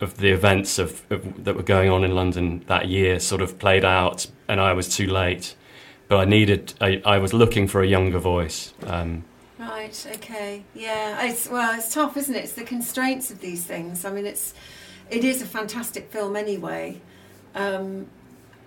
of 0.00 0.18
the 0.18 0.30
events 0.30 0.78
of, 0.78 1.02
of, 1.10 1.42
that 1.42 1.56
were 1.56 1.62
going 1.62 1.90
on 1.90 2.04
in 2.04 2.14
London 2.14 2.62
that 2.68 2.86
year 2.86 3.18
sort 3.18 3.42
of 3.42 3.58
played 3.58 3.84
out, 3.84 4.28
and 4.46 4.60
I 4.60 4.72
was 4.72 4.88
too 4.88 5.08
late. 5.08 5.56
But 6.08 6.16
I 6.20 6.24
needed. 6.24 6.74
I, 6.80 7.02
I 7.04 7.18
was 7.18 7.32
looking 7.32 7.68
for 7.68 7.82
a 7.82 7.86
younger 7.86 8.18
voice. 8.18 8.72
Um, 8.84 9.24
right. 9.58 10.06
Okay. 10.14 10.64
Yeah. 10.74 11.26
It's 11.26 11.48
well. 11.48 11.78
It's 11.78 11.92
tough, 11.92 12.16
isn't 12.16 12.34
it? 12.34 12.44
It's 12.44 12.54
the 12.54 12.64
constraints 12.64 13.30
of 13.30 13.40
these 13.40 13.64
things. 13.64 14.04
I 14.04 14.10
mean, 14.10 14.26
it's 14.26 14.54
it 15.10 15.24
is 15.24 15.42
a 15.42 15.46
fantastic 15.46 16.10
film 16.10 16.36
anyway. 16.36 17.00
Um, 17.54 18.06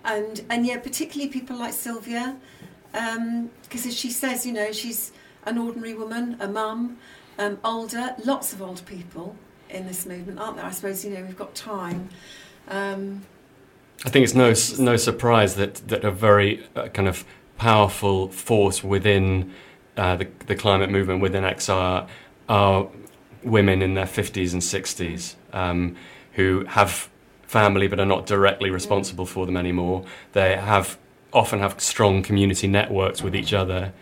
and 0.04 0.44
and 0.48 0.66
yeah, 0.66 0.78
particularly 0.78 1.30
people 1.30 1.56
like 1.56 1.72
Sylvia, 1.72 2.36
because 2.92 3.16
um, 3.16 3.50
as 3.72 3.96
she 3.96 4.10
says, 4.10 4.44
you 4.46 4.52
know, 4.52 4.72
she's 4.72 5.12
an 5.44 5.58
ordinary 5.58 5.94
woman, 5.94 6.36
a 6.40 6.48
mum, 6.48 6.98
um, 7.38 7.58
older, 7.64 8.14
lots 8.24 8.52
of 8.52 8.62
older 8.62 8.82
people 8.82 9.36
in 9.70 9.86
this 9.86 10.06
movement, 10.06 10.38
aren't 10.38 10.56
there? 10.56 10.66
I 10.66 10.70
suppose 10.70 11.04
you 11.04 11.12
know 11.12 11.22
we've 11.22 11.36
got 11.36 11.54
time. 11.54 12.08
Um, 12.68 13.22
I 14.04 14.10
think 14.10 14.24
it's 14.24 14.34
no 14.34 14.54
no 14.84 14.96
surprise 14.96 15.54
that 15.56 15.76
that 15.88 16.04
a 16.04 16.10
very 16.10 16.64
uh, 16.74 16.88
kind 16.88 17.08
of 17.08 17.24
powerful 17.56 18.28
force 18.28 18.82
within 18.82 19.52
uh, 19.96 20.16
the 20.16 20.28
the 20.46 20.56
climate 20.56 20.90
movement 20.90 21.20
within 21.20 21.44
XR 21.44 22.08
are 22.48 22.88
women 23.44 23.82
in 23.82 23.94
their 23.94 24.06
fifties 24.06 24.52
and 24.52 24.62
sixties 24.62 25.36
um, 25.52 25.96
who 26.32 26.64
have 26.66 27.08
family 27.42 27.86
but 27.86 28.00
are 28.00 28.06
not 28.06 28.26
directly 28.26 28.70
responsible 28.70 29.26
for 29.26 29.46
them 29.46 29.56
anymore. 29.56 30.04
They 30.32 30.56
have 30.56 30.98
often 31.32 31.60
have 31.60 31.80
strong 31.80 32.22
community 32.22 32.66
networks 32.66 33.22
with 33.22 33.34
each 33.34 33.52
other. 33.52 33.92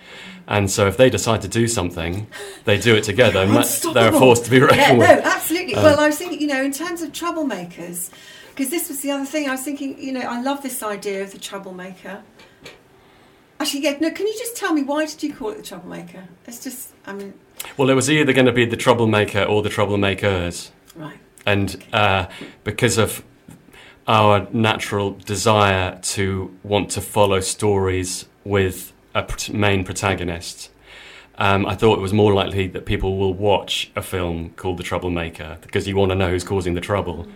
And 0.47 0.70
so 0.70 0.88
if 0.88 0.97
they 0.97 1.11
decide 1.11 1.42
to 1.42 1.49
do 1.49 1.68
something, 1.68 2.26
they 2.64 2.78
do 2.78 2.97
it 2.97 3.04
together. 3.04 3.40
and 3.40 3.64
they're 3.94 4.12
forced 4.12 4.44
to 4.47 4.50
be 4.50 4.61
reckoned 4.61 5.00
yeah, 5.00 5.14
No, 5.14 5.20
absolutely. 5.23 5.75
Uh, 5.75 5.82
well, 5.82 6.00
I 6.00 6.06
was 6.06 6.18
thinking, 6.18 6.40
you 6.40 6.49
know, 6.49 6.62
in 6.62 6.73
terms 6.73 7.02
of 7.02 7.12
troublemakers, 7.12 8.11
because 8.50 8.71
this 8.71 8.88
was 8.88 9.00
the 9.00 9.11
other 9.11 9.25
thing 9.25 9.49
I 9.49 9.52
was 9.52 9.62
thinking, 9.62 10.00
you 10.02 10.12
know, 10.12 10.21
I 10.21 10.40
love 10.40 10.62
this 10.62 10.83
idea 10.83 11.23
of 11.23 11.33
the 11.33 11.38
troublemaker. 11.38 12.23
Actually, 13.59 13.85
yeah, 13.85 13.97
no, 14.00 14.11
can 14.11 14.26
you 14.26 14.35
just 14.38 14.57
tell 14.57 14.73
me 14.73 14.83
why 14.83 15.07
did 15.07 15.23
you 15.23 15.35
call 15.35 15.50
it 15.50 15.59
the 15.59 15.62
troublemaker? 15.62 16.28
It's 16.47 16.62
just, 16.62 16.92
I 17.07 17.12
mean. 17.12 17.35
Well, 17.76 17.90
it 17.90 17.95
was 17.95 18.11
either 18.11 18.33
going 18.33 18.47
to 18.47 18.52
be 18.52 18.64
the 18.64 18.76
troublemaker 18.76 19.42
or 19.42 19.62
the 19.62 19.69
troublemakers. 19.69 20.71
Right. 20.97 21.19
And 21.45 21.83
uh, 21.92 22.26
because 22.64 22.97
of 22.97 23.23
our 24.07 24.49
natural 24.52 25.12
desire 25.12 25.99
to 26.02 26.57
want 26.62 26.90
to 26.90 27.00
follow 27.00 27.40
stories 27.40 28.26
with 28.45 28.92
a 29.14 29.26
main 29.52 29.85
protagonist. 29.85 30.71
Um, 31.40 31.64
I 31.64 31.75
thought 31.75 31.99
it 31.99 32.02
was 32.02 32.12
more 32.12 32.35
likely 32.35 32.66
that 32.68 32.85
people 32.85 33.16
will 33.16 33.32
watch 33.32 33.90
a 33.97 34.02
film 34.02 34.50
called 34.50 34.76
The 34.76 34.82
Troublemaker 34.82 35.56
because 35.62 35.88
you 35.88 35.97
want 35.97 36.11
to 36.11 36.14
know 36.14 36.28
who's 36.28 36.44
causing 36.44 36.75
the 36.75 36.82
trouble. 36.82 37.26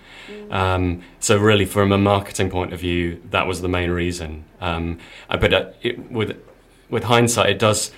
Um, 0.50 1.02
so, 1.20 1.38
really, 1.38 1.64
from 1.64 1.90
a 1.90 1.96
marketing 1.96 2.50
point 2.50 2.74
of 2.74 2.80
view, 2.80 3.22
that 3.30 3.46
was 3.46 3.62
the 3.62 3.68
main 3.68 3.90
reason. 3.90 4.44
Um, 4.60 4.98
but 5.28 5.54
uh, 5.54 5.70
it, 5.82 6.12
with 6.12 6.38
with 6.90 7.04
hindsight, 7.04 7.48
it 7.48 7.58
does 7.58 7.92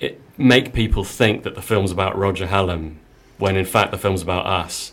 it 0.00 0.18
make 0.38 0.72
people 0.72 1.04
think 1.04 1.42
that 1.42 1.54
the 1.54 1.62
film's 1.62 1.92
about 1.92 2.16
Roger 2.16 2.46
Hallam 2.46 2.98
when 3.36 3.54
in 3.56 3.66
fact 3.66 3.90
the 3.90 3.98
film's 3.98 4.22
about 4.22 4.46
us. 4.46 4.92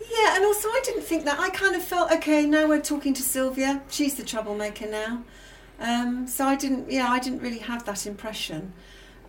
Yeah, 0.00 0.36
and 0.36 0.44
also 0.44 0.68
I 0.68 0.80
didn't 0.84 1.02
think 1.02 1.24
that. 1.24 1.40
I 1.40 1.50
kind 1.50 1.74
of 1.74 1.82
felt 1.82 2.12
okay. 2.12 2.46
Now 2.46 2.68
we're 2.68 2.80
talking 2.80 3.14
to 3.14 3.22
Sylvia. 3.22 3.82
She's 3.90 4.14
the 4.14 4.22
troublemaker 4.22 4.86
now. 4.86 5.24
Um, 5.80 6.28
so 6.28 6.44
I 6.44 6.54
didn't. 6.54 6.88
Yeah, 6.88 7.08
I 7.08 7.18
didn't 7.18 7.40
really 7.40 7.58
have 7.58 7.84
that 7.86 8.06
impression. 8.06 8.72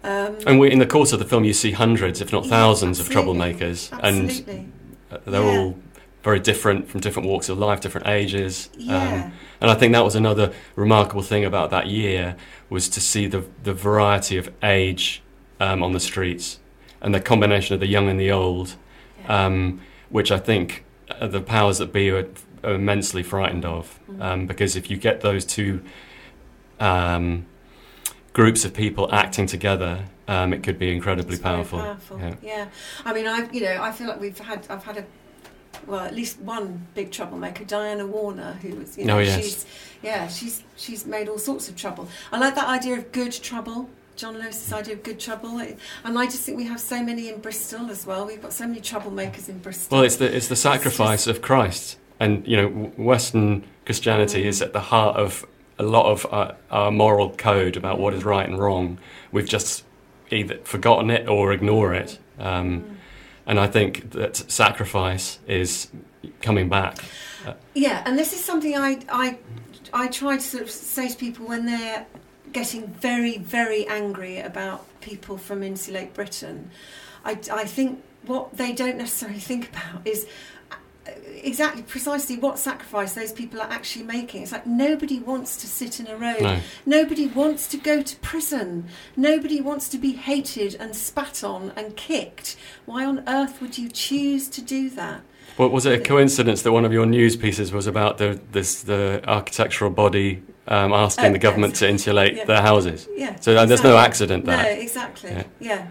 Um, 0.03 0.37
and 0.45 0.59
we, 0.59 0.71
in 0.71 0.79
the 0.79 0.85
course 0.85 1.13
of 1.13 1.19
the 1.19 1.25
film, 1.25 1.43
you 1.43 1.53
see 1.53 1.71
hundreds, 1.71 2.21
if 2.21 2.31
not 2.31 2.45
thousands, 2.45 2.99
of 2.99 3.09
troublemakers, 3.09 3.91
absolutely. 3.91 4.53
and 4.53 5.21
they're 5.25 5.41
yeah. 5.41 5.59
all 5.59 5.79
very 6.23 6.39
different 6.39 6.87
from 6.87 7.01
different 7.01 7.27
walks 7.27 7.49
of 7.49 7.57
life, 7.57 7.81
different 7.81 8.07
ages. 8.07 8.69
Yeah. 8.77 8.97
Um, 8.97 9.33
and 9.61 9.71
I 9.71 9.75
think 9.75 9.93
that 9.93 10.03
was 10.03 10.15
another 10.15 10.53
remarkable 10.75 11.21
thing 11.21 11.45
about 11.45 11.71
that 11.71 11.87
year 11.87 12.35
was 12.69 12.89
to 12.89 13.01
see 13.01 13.25
the 13.25 13.45
the 13.63 13.73
variety 13.73 14.37
of 14.37 14.51
age 14.61 15.23
um, 15.59 15.81
on 15.81 15.93
the 15.93 15.99
streets 15.99 16.59
and 17.01 17.15
the 17.15 17.21
combination 17.21 17.73
of 17.73 17.79
the 17.79 17.87
young 17.87 18.09
and 18.09 18.19
the 18.19 18.31
old. 18.31 18.75
Yeah. 19.21 19.45
Um, 19.45 19.81
which 20.09 20.31
I 20.31 20.37
think 20.37 20.85
uh, 21.09 21.27
the 21.27 21.41
powers 21.41 21.79
that 21.79 21.91
be 21.91 22.09
are, 22.09 22.27
are 22.63 22.73
immensely 22.73 23.23
frightened 23.23 23.65
of. 23.65 23.99
Mm. 24.09 24.21
Um, 24.21 24.47
because 24.47 24.75
if 24.75 24.89
you 24.89 24.97
get 24.97 25.21
those 25.21 25.45
two 25.45 25.83
um, 26.79 27.45
groups 28.35 28.65
of 28.65 28.73
people 28.73 29.07
acting 29.13 29.45
together, 29.45 30.03
um, 30.27 30.51
it 30.51 30.61
could 30.61 30.77
be 30.77 30.91
incredibly 30.91 31.37
powerful. 31.37 31.79
powerful. 31.79 32.19
Yeah. 32.19 32.35
yeah. 32.43 32.67
I 33.05 33.13
mean, 33.13 33.25
I 33.25 33.49
you 33.51 33.61
know 33.61 33.81
I 33.81 33.91
feel 33.93 34.07
like 34.07 34.19
we've 34.19 34.37
had 34.37 34.67
I've 34.69 34.83
had 34.83 34.97
a 34.97 35.05
well 35.87 36.01
at 36.01 36.13
least 36.13 36.39
one 36.41 36.85
big 36.93 37.11
troublemaker, 37.11 37.63
Diana 37.63 38.05
Warner, 38.05 38.59
who 38.61 38.75
was 38.75 38.97
you 38.97 39.05
know 39.05 39.17
oh, 39.17 39.21
yes. 39.21 39.41
she's 39.41 39.65
yeah 40.03 40.27
she's 40.27 40.63
she's 40.75 41.05
made 41.05 41.29
all 41.29 41.39
sorts 41.39 41.69
of 41.69 41.77
trouble. 41.77 42.09
I 42.31 42.37
like 42.37 42.55
that 42.55 42.67
idea 42.67 42.97
of 42.97 43.11
good 43.11 43.31
trouble. 43.31 43.89
John 44.17 44.37
Lewis's 44.39 44.71
idea 44.71 44.93
of 44.93 45.03
good 45.03 45.19
trouble, 45.19 45.59
and 45.59 46.19
I 46.19 46.25
just 46.25 46.43
think 46.43 46.57
we 46.57 46.63
have 46.65 46.79
so 46.79 47.03
many 47.03 47.27
in 47.27 47.41
Bristol 47.41 47.89
as 47.89 48.05
well. 48.05 48.25
We've 48.25 48.41
got 48.41 48.53
so 48.53 48.65
many 48.65 48.79
troublemakers 48.79 49.49
in 49.49 49.59
Bristol. 49.59 49.97
Well, 49.97 50.05
it's 50.05 50.15
the 50.15 50.33
it's 50.33 50.47
the 50.47 50.55
sacrifice 50.55 51.19
it's 51.19 51.25
just... 51.25 51.37
of 51.37 51.41
Christ, 51.41 51.97
and 52.19 52.45
you 52.47 52.55
know, 52.55 52.67
Western 52.95 53.65
Christianity 53.85 54.43
mm. 54.43 54.47
is 54.47 54.61
at 54.61 54.71
the 54.71 54.79
heart 54.79 55.17
of 55.17 55.45
a 55.77 55.83
lot 55.83 56.05
of 56.05 56.25
our, 56.31 56.55
our, 56.71 56.91
moral 56.91 57.31
code 57.31 57.75
about 57.75 57.99
what 57.99 58.13
is 58.13 58.23
right 58.23 58.47
and 58.47 58.57
wrong. 58.57 58.97
We've 59.31 59.47
just 59.47 59.83
either 60.31 60.57
forgotten 60.63 61.09
it 61.09 61.27
or 61.27 61.51
ignore 61.51 61.93
it, 61.93 62.17
um, 62.39 62.97
and 63.45 63.59
I 63.59 63.67
think 63.67 64.11
that 64.11 64.35
sacrifice 64.35 65.39
is 65.47 65.89
coming 66.41 66.69
back. 66.69 66.97
Yeah, 67.73 68.01
and 68.05 68.17
this 68.17 68.33
is 68.33 68.43
something 68.43 68.75
I 68.75 68.99
I 69.09 69.37
I 69.93 70.07
try 70.07 70.37
to 70.37 70.41
sort 70.41 70.63
of 70.63 70.71
say 70.71 71.09
to 71.09 71.15
people 71.15 71.47
when 71.47 71.65
they're 71.65 72.05
getting 72.55 72.87
very, 72.87 73.37
very 73.37 73.85
angry 73.87 74.39
about 74.39 74.85
people 75.01 75.37
from 75.37 75.61
Insulate 75.61 76.13
Britain. 76.13 76.71
I, 77.25 77.37
I 77.51 77.65
think 77.65 78.01
what 78.25 78.55
they 78.55 78.71
don't 78.71 78.97
necessarily 78.97 79.39
think 79.39 79.69
about 79.69 80.07
is 80.07 80.25
uh, 80.25 80.29
exactly 81.43 81.83
precisely 81.83 82.37
what 82.37 82.57
sacrifice 82.57 83.13
those 83.13 83.31
people 83.31 83.61
are 83.61 83.69
actually 83.69 84.03
making. 84.03 84.43
It's 84.43 84.51
like 84.51 84.65
nobody 84.65 85.19
wants 85.19 85.57
to 85.57 85.67
sit 85.67 85.99
in 85.99 86.07
a 86.07 86.17
row 86.17 86.35
No. 86.39 86.59
Nobody 86.85 87.27
wants 87.27 87.67
to 87.69 87.77
go 87.77 88.01
to 88.01 88.15
prison. 88.17 88.87
Nobody 89.15 89.61
wants 89.61 89.87
to 89.89 89.97
be 89.97 90.13
hated 90.13 90.75
and 90.75 90.95
spat 90.95 91.43
on 91.43 91.71
and 91.75 91.95
kicked. 91.95 92.57
Why 92.85 93.05
on 93.05 93.23
earth 93.27 93.61
would 93.61 93.77
you 93.77 93.89
choose 93.89 94.49
to 94.49 94.61
do 94.61 94.89
that? 94.91 95.21
Well, 95.57 95.69
was 95.69 95.85
it 95.85 95.99
a 95.99 96.03
coincidence 96.03 96.63
that 96.63 96.71
one 96.71 96.83
of 96.83 96.91
your 96.91 97.05
news 97.05 97.35
pieces 97.35 97.71
was 97.71 97.87
about 97.87 98.17
the 98.17 98.39
this 98.51 98.81
the 98.81 99.21
architectural 99.25 99.91
body 99.91 100.43
um, 100.67 100.91
asking 100.91 101.25
oh, 101.25 101.31
the 101.33 101.39
government 101.39 101.73
yes. 101.73 101.79
to 101.79 101.89
insulate 101.89 102.35
yeah. 102.35 102.45
their 102.45 102.61
houses. 102.61 103.07
Yeah, 103.15 103.35
so 103.39 103.51
exactly. 103.51 103.67
there's 103.67 103.83
no 103.83 103.97
accident 103.97 104.45
there. 104.45 104.63
No, 104.63 104.69
exactly. 104.69 105.31
Yeah. 105.31 105.43
yeah. 105.59 105.87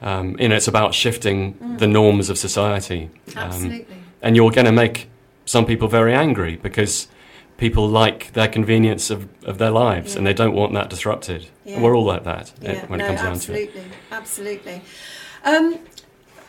Um, 0.00 0.36
you 0.38 0.48
know, 0.48 0.56
it's 0.56 0.68
about 0.68 0.94
shifting 0.94 1.54
mm. 1.54 1.78
the 1.78 1.86
norms 1.86 2.30
of 2.30 2.38
society. 2.38 3.10
Um, 3.36 3.42
Absolutely. 3.44 4.01
And 4.22 4.36
you're 4.36 4.50
going 4.50 4.66
to 4.66 4.72
make 4.72 5.08
some 5.44 5.66
people 5.66 5.88
very 5.88 6.14
angry 6.14 6.56
because 6.56 7.08
people 7.56 7.88
like 7.88 8.32
their 8.32 8.48
convenience 8.48 9.10
of, 9.10 9.28
of 9.44 9.58
their 9.58 9.70
lives 9.70 10.12
yeah. 10.12 10.18
and 10.18 10.26
they 10.26 10.32
don't 10.34 10.54
want 10.54 10.72
that 10.74 10.90
disrupted. 10.90 11.46
We're 11.64 11.94
all 11.94 12.04
like 12.04 12.24
that 12.24 12.52
yeah. 12.60 12.86
when 12.86 12.98
no, 12.98 13.04
it 13.04 13.08
comes 13.08 13.20
down 13.20 13.38
to 13.38 13.52
it. 13.52 13.70
Absolutely. 14.10 14.80
Absolutely. 14.80 14.82
Um, 15.44 15.78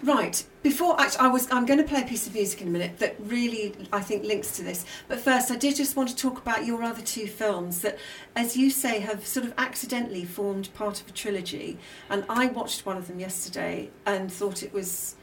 right. 0.04 0.44
Before 0.62 1.00
actually, 1.00 1.20
I 1.20 1.28
was 1.28 1.52
I'm 1.52 1.66
going 1.66 1.80
to 1.80 1.86
play 1.86 2.02
a 2.02 2.06
piece 2.06 2.26
of 2.26 2.34
music 2.34 2.62
in 2.62 2.68
a 2.68 2.72
minute 2.72 3.00
that 3.00 3.16
really 3.20 3.76
I 3.92 4.00
think 4.00 4.24
links 4.24 4.56
to 4.58 4.64
this. 4.64 4.86
But 5.08 5.20
first, 5.20 5.52
I 5.52 5.56
did 5.56 5.76
just 5.76 5.96
want 5.96 6.10
to 6.10 6.16
talk 6.16 6.38
about 6.38 6.66
your 6.66 6.82
other 6.84 7.02
two 7.02 7.28
films 7.28 7.82
that, 7.82 7.98
as 8.36 8.56
you 8.56 8.70
say, 8.70 9.00
have 9.00 9.26
sort 9.26 9.46
of 9.46 9.54
accidentally 9.58 10.24
formed 10.26 10.74
part 10.74 11.02
of 11.02 11.10
a 11.10 11.12
trilogy. 11.12 11.78
And 12.10 12.24
I 12.30 12.48
watched 12.48 12.86
one 12.86 12.98
of 12.98 13.08
them 13.08 13.20
yesterday 13.20 13.90
and 14.06 14.32
thought 14.32 14.64
it 14.64 14.74
was, 14.74 15.16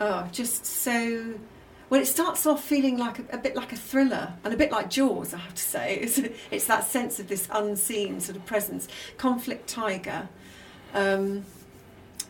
oh, 0.00 0.28
just 0.32 0.64
so. 0.64 1.34
Well, 1.88 2.00
it 2.00 2.06
starts 2.06 2.46
off 2.46 2.64
feeling 2.64 2.98
like 2.98 3.18
a, 3.18 3.36
a, 3.36 3.38
bit 3.38 3.54
like 3.54 3.72
a 3.72 3.76
thriller 3.76 4.32
and 4.42 4.52
a 4.52 4.56
bit 4.56 4.72
like 4.72 4.90
Jaws, 4.90 5.32
I 5.32 5.38
have 5.38 5.54
to 5.54 5.62
say. 5.62 5.98
It's, 6.02 6.20
it's 6.50 6.64
that 6.66 6.84
sense 6.84 7.20
of 7.20 7.28
this 7.28 7.48
unseen 7.50 8.20
sort 8.20 8.36
of 8.36 8.44
presence. 8.44 8.88
Conflict 9.18 9.68
Tiger, 9.68 10.28
um, 10.94 11.44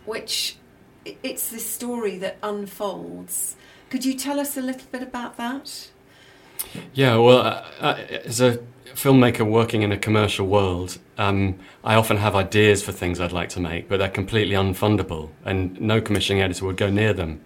which 0.05 0.57
it's 1.23 1.51
this 1.51 1.69
story 1.69 2.19
that 2.19 2.37
unfolds. 2.43 3.57
Could 3.89 4.05
you 4.05 4.15
tell 4.15 4.41
us 4.41 4.57
a 4.57 4.61
little 4.61 4.89
bit 4.91 5.03
about 5.03 5.37
that? 5.37 5.91
Yeah, 6.93 7.17
well, 7.17 7.39
uh, 7.39 7.65
uh, 7.81 7.97
as 8.25 8.41
a 8.41 8.59
filmmaker 8.95 9.49
working 9.49 9.83
in 9.83 9.93
a 9.93 9.99
commercial 9.99 10.47
world, 10.47 10.99
um, 11.19 11.59
I 11.85 11.95
often 11.95 12.17
have 12.17 12.35
ideas 12.35 12.83
for 12.83 12.93
things 12.93 13.21
I'd 13.21 13.33
like 13.33 13.51
to 13.51 13.61
make, 13.61 13.89
but 13.89 13.99
they're 13.99 14.09
completely 14.09 14.55
unfundable, 14.55 15.31
and 15.45 15.81
no 15.81 16.01
commissioning 16.01 16.43
editor 16.43 16.65
would 16.67 16.77
go 16.77 16.91
near 16.91 17.13
them. 17.13 17.43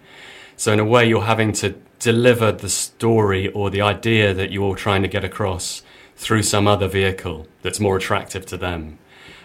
So, 0.55 0.71
in 0.71 0.79
a 0.79 0.85
way, 0.85 1.07
you're 1.07 1.23
having 1.23 1.51
to 1.53 1.75
deliver 2.01 2.51
the 2.51 2.69
story 2.69 3.47
or 3.49 3.69
the 3.69 3.81
idea 3.81 4.33
that 4.33 4.51
you're 4.51 4.75
trying 4.75 5.03
to 5.03 5.07
get 5.07 5.23
across 5.23 5.83
through 6.15 6.43
some 6.43 6.67
other 6.67 6.87
vehicle 6.87 7.47
that's 7.61 7.79
more 7.79 7.95
attractive 7.95 8.45
to 8.47 8.57
them. 8.57 8.97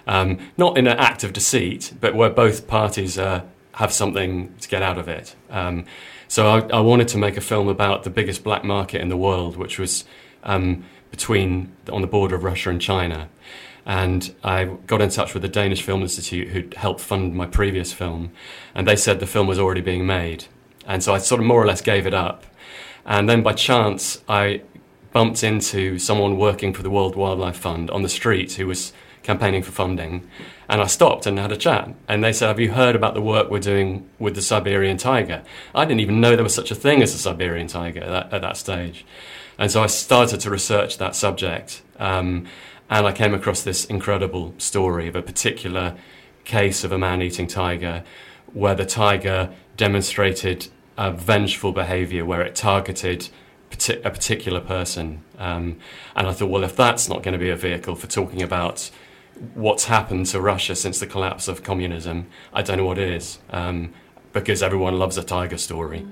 Um, 0.07 0.39
not 0.57 0.79
in 0.79 0.87
an 0.87 0.97
act 0.99 1.23
of 1.23 1.33
deceit, 1.33 1.93
but 2.01 2.15
where 2.15 2.31
both 2.31 2.67
parties 2.67 3.19
uh, 3.19 3.43
have 3.75 3.93
something 3.93 4.55
to 4.61 4.69
get 4.69 4.83
out 4.83 4.97
of 4.97 5.07
it. 5.07 5.37
Um, 5.51 5.85
so 6.29 6.49
I, 6.49 6.59
I, 6.69 6.81
wanted 6.81 7.09
to 7.09 7.19
make 7.19 7.37
a 7.37 7.41
film 7.41 7.69
about 7.69 8.05
the 8.05 8.11
biggest 8.11 8.43
black 8.43 8.65
market 8.65 9.01
in 9.01 9.09
the 9.09 9.17
world, 9.17 9.57
which 9.57 9.79
was 9.79 10.05
um, 10.43 10.85
between 11.11 11.73
on 11.93 12.01
the 12.01 12.07
border 12.07 12.37
of 12.37 12.45
Russia 12.45 12.71
and 12.71 12.81
China. 12.81 13.29
And 13.85 14.35
I 14.43 14.65
got 14.65 15.01
in 15.03 15.11
touch 15.11 15.35
with 15.35 15.43
the 15.43 15.49
Danish 15.49 15.83
Film 15.83 16.03
Institute, 16.03 16.49
who 16.49 16.65
helped 16.77 17.01
fund 17.01 17.35
my 17.35 17.47
previous 17.47 17.93
film, 17.93 18.33
and 18.75 18.87
they 18.87 18.97
said 18.97 19.21
the 19.21 19.27
film 19.27 19.47
was 19.47 19.59
already 19.59 19.83
being 19.83 20.07
made. 20.07 20.47
And 20.87 21.03
so 21.03 21.15
I 21.15 21.19
sort 21.19 21.41
of 21.41 21.47
more 21.47 21.63
or 21.63 21.67
less 21.67 21.81
gave 21.81 22.07
it 22.07 22.15
up. 22.15 22.45
And 23.05 23.29
then 23.29 23.43
by 23.43 23.53
chance, 23.53 24.23
I 24.29 24.63
bumped 25.13 25.43
into 25.43 25.99
someone 25.99 26.37
working 26.37 26.73
for 26.73 26.83
the 26.83 26.91
World 26.91 27.17
Wildlife 27.17 27.57
Fund 27.57 27.91
on 27.91 28.03
the 28.03 28.09
street 28.09 28.53
who 28.53 28.67
was 28.67 28.93
campaigning 29.23 29.63
for 29.63 29.73
funding. 29.73 30.29
And 30.69 30.81
I 30.81 30.87
stopped 30.87 31.27
and 31.27 31.39
had 31.39 31.53
a 31.53 31.57
chat. 31.57 31.93
And 32.09 32.23
they 32.23 32.33
said, 32.33 32.49
Have 32.49 32.61
you 32.61 32.73
heard 32.73 32.97
about 32.97 33.15
the 33.15 33.21
work 33.21 33.51
we're 33.51 33.59
doing 33.59 34.09
with 34.19 34.35
the 34.35 34.43
Siberian 34.43 34.97
tiger? 34.97 35.43
I 35.75 35.85
didn't 35.85 36.01
even 36.01 36.21
know 36.21 36.35
there 36.35 36.43
was 36.43 36.55
such 36.55 36.71
a 36.71 36.75
thing 36.75 37.03
as 37.03 37.15
a 37.15 37.19
Siberian 37.19 37.67
tiger 37.67 38.01
at 38.01 38.09
that, 38.09 38.33
at 38.33 38.43
that 38.43 38.57
stage. 38.57 39.05
And 39.59 39.71
so 39.71 39.83
I 39.83 39.87
started 39.87 40.41
to 40.41 40.51
research 40.51 40.99
that 40.99 41.15
subject. 41.17 41.83
Um, 41.99 42.47
and 42.89 43.07
I 43.07 43.13
came 43.13 43.35
across 43.35 43.63
this 43.63 43.85
incredible 43.87 44.55
story 44.59 45.09
of 45.09 45.17
a 45.17 45.23
particular 45.23 45.97
case 46.45 46.85
of 46.85 46.93
a 46.93 46.99
man 46.99 47.21
eating 47.21 47.47
tiger 47.47 48.05
where 48.53 48.75
the 48.75 48.87
tiger 48.87 49.53
demonstrated 49.77 50.69
a 50.97 51.11
vengeful 51.11 51.73
behavior 51.73 52.25
where 52.25 52.43
it 52.43 52.55
targeted 52.55 53.29
a 53.89 54.11
particular 54.11 54.61
person. 54.61 55.23
Um, 55.39 55.79
and 56.15 56.27
I 56.27 56.33
thought, 56.33 56.51
well, 56.51 56.65
if 56.65 56.77
that's 56.77 57.09
not 57.09 57.23
going 57.23 57.33
to 57.33 57.39
be 57.39 57.51
a 57.51 57.57
vehicle 57.57 57.95
for 57.95 58.07
talking 58.07 58.43
about 58.43 58.91
what's 59.55 59.85
happened 59.85 60.27
to 60.27 60.41
Russia 60.41 60.75
since 60.75 60.99
the 60.99 61.07
collapse 61.07 61.49
of 61.49 61.63
communism, 61.63 62.27
I 62.53 62.63
don't 62.63 62.79
know 62.79 62.87
what 62.87 62.99
is, 62.99 63.39
um, 63.51 63.93
because 64.33 64.63
everyone 64.63 64.99
loves 64.99 65.19
a 65.19 65.25
tiger 65.25 65.59
story. 65.59 66.07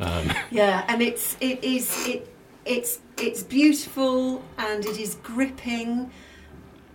Um. 0.00 0.30
Yeah, 0.50 0.84
and 0.88 1.00
it's 1.00 1.36
it 1.40 1.64
is 1.64 2.06
it 2.06 2.28
it's 2.66 3.00
it's 3.18 3.42
beautiful 3.42 4.42
and 4.58 4.84
it 4.84 4.98
is 4.98 5.14
gripping. 5.22 6.10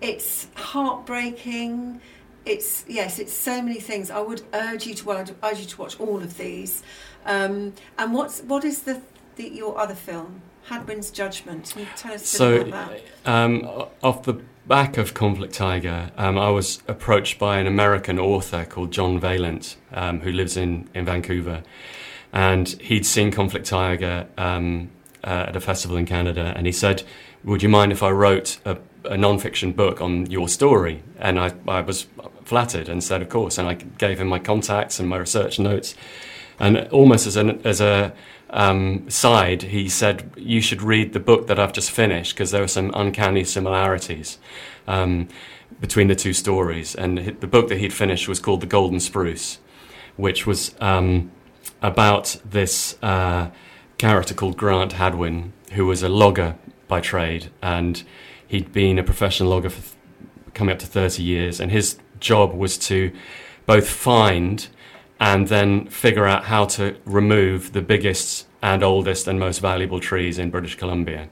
It's 0.01 0.47
heartbreaking. 0.55 2.01
It's 2.45 2.85
yes, 2.87 3.19
it's 3.19 3.33
so 3.33 3.61
many 3.61 3.79
things. 3.79 4.09
I 4.09 4.19
would 4.19 4.41
urge 4.53 4.87
you 4.87 4.93
to 4.95 5.05
well, 5.05 5.17
I'd 5.17 5.35
urge 5.43 5.59
you 5.59 5.65
to 5.65 5.81
watch 5.81 5.99
all 5.99 6.17
of 6.17 6.37
these. 6.37 6.83
Um, 7.25 7.73
and 7.97 8.13
what's 8.13 8.41
what 8.41 8.65
is 8.65 8.83
the, 8.83 9.01
the 9.35 9.47
your 9.49 9.77
other 9.77 9.95
film? 9.95 10.41
Hadwin's 10.65 11.11
Judgment. 11.11 11.71
Can 11.71 11.81
you 11.81 11.87
tell 11.95 12.13
us 12.13 12.25
so, 12.25 12.61
about 12.61 12.91
that? 13.25 13.31
Um, 13.31 13.87
off 14.03 14.23
the 14.23 14.41
back 14.67 14.97
of 14.97 15.13
Conflict 15.13 15.53
Tiger, 15.53 16.11
um, 16.17 16.37
I 16.37 16.49
was 16.49 16.81
approached 16.87 17.39
by 17.39 17.57
an 17.57 17.67
American 17.67 18.19
author 18.19 18.65
called 18.65 18.91
John 18.91 19.19
Vaillant, 19.19 19.75
um, 19.91 20.21
who 20.21 20.31
lives 20.31 20.55
in, 20.57 20.87
in 20.93 21.05
Vancouver. 21.05 21.63
And 22.31 22.69
he'd 22.69 23.05
seen 23.05 23.31
Conflict 23.31 23.65
Tiger 23.65 24.27
um, 24.37 24.91
uh, 25.23 25.45
at 25.47 25.55
a 25.55 25.59
festival 25.59 25.97
in 25.97 26.05
Canada, 26.05 26.53
and 26.55 26.65
he 26.65 26.71
said, 26.71 27.03
Would 27.43 27.63
you 27.63 27.69
mind 27.69 27.91
if 27.91 28.01
I 28.03 28.11
wrote 28.11 28.59
a, 28.63 28.77
a 29.05 29.17
non 29.17 29.39
fiction 29.39 29.71
book 29.71 30.01
on 30.01 30.29
your 30.29 30.47
story? 30.47 31.03
And 31.19 31.39
I, 31.39 31.53
I 31.67 31.81
was 31.81 32.07
flattered 32.43 32.89
and 32.89 33.03
said, 33.03 33.21
Of 33.21 33.29
course. 33.29 33.57
And 33.57 33.67
I 33.67 33.75
gave 33.75 34.19
him 34.19 34.27
my 34.27 34.39
contacts 34.39 34.99
and 34.99 35.07
my 35.07 35.17
research 35.17 35.59
notes. 35.59 35.95
And 36.59 36.87
almost 36.89 37.25
as, 37.25 37.35
an, 37.37 37.61
as 37.65 37.81
a 37.81 38.13
um, 38.51 39.09
side, 39.09 39.63
he 39.63 39.89
said, 39.89 40.31
You 40.35 40.61
should 40.61 40.81
read 40.81 41.13
the 41.13 41.19
book 41.19 41.47
that 41.47 41.59
I've 41.59 41.73
just 41.73 41.91
finished 41.91 42.35
because 42.35 42.51
there 42.51 42.63
are 42.63 42.67
some 42.67 42.91
uncanny 42.93 43.43
similarities 43.43 44.37
um, 44.87 45.27
between 45.79 46.07
the 46.07 46.15
two 46.15 46.33
stories. 46.33 46.93
And 46.95 47.17
the 47.39 47.47
book 47.47 47.69
that 47.69 47.79
he'd 47.79 47.93
finished 47.93 48.27
was 48.27 48.39
called 48.39 48.61
The 48.61 48.67
Golden 48.67 48.99
Spruce, 48.99 49.59
which 50.17 50.45
was 50.45 50.75
um, 50.79 51.31
about 51.81 52.37
this 52.45 52.97
uh, 53.01 53.49
character 53.97 54.33
called 54.33 54.57
Grant 54.57 54.93
Hadwin, 54.93 55.53
who 55.73 55.85
was 55.85 56.03
a 56.03 56.09
logger 56.09 56.55
by 56.87 56.99
trade. 56.99 57.49
And 57.61 58.03
he'd 58.51 58.73
been 58.73 58.99
a 58.99 59.03
professional 59.03 59.49
logger 59.49 59.69
for 59.69 59.81
th- 59.81 59.95
coming 60.53 60.73
up 60.73 60.79
to 60.79 60.85
30 60.85 61.23
years. 61.23 61.61
And 61.61 61.71
his 61.71 61.97
job 62.19 62.53
was 62.53 62.77
to 62.79 63.13
both 63.65 63.89
find 63.89 64.67
and 65.21 65.47
then 65.47 65.87
figure 65.87 66.25
out 66.25 66.45
how 66.45 66.65
to 66.65 66.97
remove 67.05 67.71
the 67.71 67.81
biggest 67.81 68.45
and 68.61 68.83
oldest 68.83 69.25
and 69.25 69.39
most 69.39 69.59
valuable 69.59 70.01
trees 70.01 70.37
in 70.37 70.49
British 70.49 70.75
Columbia. 70.75 71.29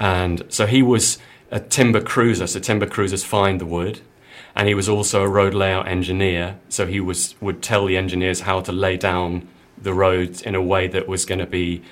And 0.00 0.42
so 0.48 0.66
he 0.66 0.82
was 0.82 1.18
a 1.52 1.60
timber 1.60 2.00
cruiser, 2.00 2.48
so 2.48 2.58
timber 2.58 2.86
cruisers 2.86 3.22
find 3.22 3.60
the 3.60 3.66
wood. 3.66 4.00
And 4.56 4.66
he 4.66 4.74
was 4.74 4.88
also 4.88 5.22
a 5.22 5.28
road 5.28 5.54
layout 5.54 5.86
engineer, 5.86 6.58
so 6.68 6.86
he 6.86 6.98
was, 6.98 7.36
would 7.40 7.62
tell 7.62 7.86
the 7.86 7.96
engineers 7.96 8.40
how 8.40 8.60
to 8.62 8.72
lay 8.72 8.96
down 8.96 9.48
the 9.80 9.94
roads 9.94 10.42
in 10.42 10.56
a 10.56 10.62
way 10.62 10.88
that 10.88 11.06
was 11.06 11.24
going 11.24 11.38
to 11.38 11.46
be 11.46 11.82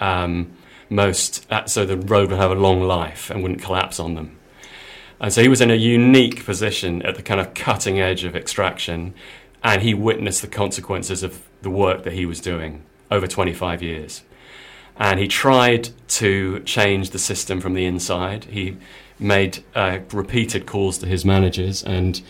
um, 0.00 0.56
most, 0.90 1.46
uh, 1.50 1.66
so 1.66 1.84
the 1.84 1.96
road 1.96 2.30
would 2.30 2.38
have 2.38 2.50
a 2.50 2.54
long 2.54 2.82
life 2.82 3.30
and 3.30 3.42
wouldn't 3.42 3.62
collapse 3.62 4.00
on 4.00 4.14
them. 4.14 4.36
And 5.20 5.32
so 5.32 5.42
he 5.42 5.48
was 5.48 5.60
in 5.60 5.70
a 5.70 5.74
unique 5.74 6.44
position 6.44 7.02
at 7.02 7.16
the 7.16 7.22
kind 7.22 7.40
of 7.40 7.54
cutting 7.54 8.00
edge 8.00 8.24
of 8.24 8.36
extraction 8.36 9.14
and 9.62 9.82
he 9.82 9.94
witnessed 9.94 10.42
the 10.42 10.48
consequences 10.48 11.22
of 11.22 11.42
the 11.62 11.70
work 11.70 12.04
that 12.04 12.12
he 12.12 12.24
was 12.24 12.40
doing 12.40 12.84
over 13.10 13.26
25 13.26 13.82
years. 13.82 14.22
And 14.96 15.18
he 15.20 15.28
tried 15.28 15.90
to 16.08 16.60
change 16.60 17.10
the 17.10 17.18
system 17.18 17.60
from 17.60 17.74
the 17.74 17.84
inside. 17.84 18.44
He 18.44 18.76
made 19.18 19.64
uh, 19.74 20.00
repeated 20.12 20.66
calls 20.66 20.98
to 20.98 21.06
his 21.06 21.24
managers 21.24 21.82
and 21.82 22.20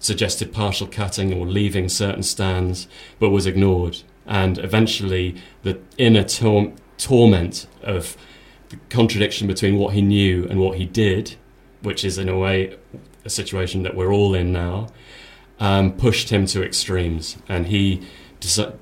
suggested 0.00 0.52
partial 0.52 0.86
cutting 0.86 1.32
or 1.32 1.46
leaving 1.46 1.88
certain 1.88 2.22
stands, 2.22 2.88
but 3.18 3.30
was 3.30 3.46
ignored. 3.46 3.98
And 4.26 4.58
eventually, 4.58 5.36
the 5.62 5.78
inner 5.98 6.24
tor- 6.24 6.72
torment 7.00 7.66
of 7.82 8.16
the 8.68 8.76
contradiction 8.88 9.46
between 9.46 9.78
what 9.78 9.94
he 9.94 10.02
knew 10.02 10.46
and 10.48 10.60
what 10.60 10.78
he 10.78 10.86
did, 10.86 11.36
which 11.82 12.04
is 12.04 12.18
in 12.18 12.28
a 12.28 12.38
way 12.38 12.76
a 13.24 13.30
situation 13.30 13.82
that 13.82 13.94
we're 13.94 14.12
all 14.12 14.34
in 14.34 14.52
now, 14.52 14.88
um, 15.58 15.92
pushed 15.92 16.30
him 16.30 16.46
to 16.46 16.62
extremes, 16.62 17.36
and 17.48 17.66
he 17.66 18.02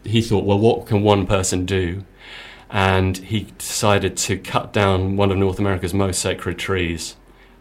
he 0.04 0.22
thought, 0.22 0.44
well, 0.44 0.58
what 0.58 0.86
can 0.86 1.02
one 1.02 1.26
person 1.26 1.66
do? 1.66 2.04
And 2.70 3.16
he 3.16 3.48
decided 3.58 4.16
to 4.18 4.38
cut 4.38 4.72
down 4.72 5.16
one 5.16 5.32
of 5.32 5.38
North 5.38 5.58
America's 5.58 5.92
most 5.92 6.20
sacred 6.20 6.58
trees 6.58 7.16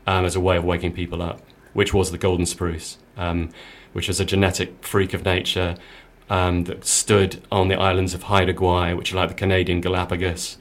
um, 0.06 0.24
as 0.24 0.36
a 0.36 0.40
way 0.40 0.58
of 0.58 0.64
waking 0.64 0.94
people 0.94 1.24
up, 1.24 1.42
which 1.74 1.96
was 1.96 2.12
the 2.12 2.18
golden 2.20 2.46
spruce, 2.46 3.00
um, 3.16 3.50
which 3.94 4.08
was 4.08 4.20
a 4.20 4.26
genetic 4.26 4.84
freak 4.84 5.16
of 5.16 5.26
nature 5.26 5.76
um, 6.30 6.66
that 6.66 6.86
stood 6.86 7.42
on 7.52 7.68
the 7.68 7.76
islands 7.76 8.14
of 8.14 8.24
Haida 8.24 8.54
Gwaii, 8.54 8.96
which 8.96 9.14
are 9.14 9.16
like 9.16 9.30
the 9.30 9.36
Canadian 9.36 9.82
Galapagos. 9.82 10.58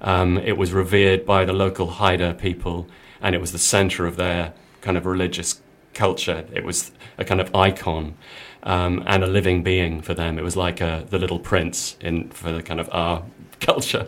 Um, 0.00 0.38
it 0.38 0.56
was 0.56 0.72
revered 0.72 1.26
by 1.26 1.44
the 1.44 1.52
local 1.52 1.88
Haida 1.88 2.34
people, 2.34 2.86
and 3.20 3.34
it 3.34 3.40
was 3.40 3.52
the 3.52 3.58
center 3.58 4.06
of 4.06 4.16
their 4.16 4.54
kind 4.80 4.96
of 4.96 5.04
religious 5.06 5.60
culture. 5.92 6.46
It 6.52 6.64
was 6.64 6.92
a 7.18 7.24
kind 7.24 7.40
of 7.40 7.54
icon 7.54 8.14
um, 8.62 9.02
and 9.06 9.22
a 9.22 9.26
living 9.26 9.62
being 9.62 10.00
for 10.00 10.14
them. 10.14 10.38
It 10.38 10.42
was 10.42 10.56
like 10.56 10.80
a, 10.80 11.06
the 11.08 11.18
little 11.18 11.38
prince 11.38 11.96
in 12.00 12.30
for 12.30 12.52
the 12.52 12.62
kind 12.62 12.80
of 12.80 12.88
our 12.92 13.24
culture. 13.60 14.06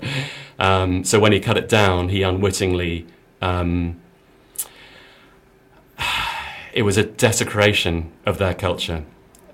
Um, 0.58 1.04
so 1.04 1.20
when 1.20 1.32
he 1.32 1.40
cut 1.40 1.56
it 1.56 1.68
down, 1.68 2.08
he 2.08 2.22
unwittingly. 2.22 3.06
Um, 3.40 4.00
it 6.72 6.82
was 6.82 6.96
a 6.96 7.04
desecration 7.04 8.12
of 8.24 8.38
their 8.38 8.54
culture. 8.54 9.04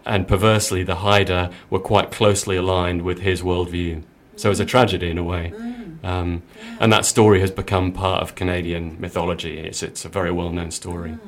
And 0.08 0.26
perversely, 0.26 0.82
the 0.82 0.96
Haida 0.96 1.52
were 1.68 1.78
quite 1.78 2.10
closely 2.10 2.56
aligned 2.56 3.02
with 3.02 3.20
his 3.20 3.42
worldview. 3.42 4.02
So 4.36 4.48
it 4.48 4.50
was 4.50 4.60
a 4.60 4.64
tragedy 4.64 5.10
in 5.10 5.18
a 5.18 5.22
way. 5.22 5.52
Mm. 5.54 6.04
Um, 6.04 6.42
and 6.80 6.92
that 6.92 7.04
story 7.04 7.40
has 7.40 7.50
become 7.50 7.92
part 7.92 8.22
of 8.22 8.34
Canadian 8.34 8.98
mythology. 8.98 9.58
It's, 9.58 9.82
it's 9.82 10.04
a 10.04 10.08
very 10.08 10.32
well 10.32 10.50
known 10.50 10.70
story. 10.70 11.10
Mm. 11.10 11.20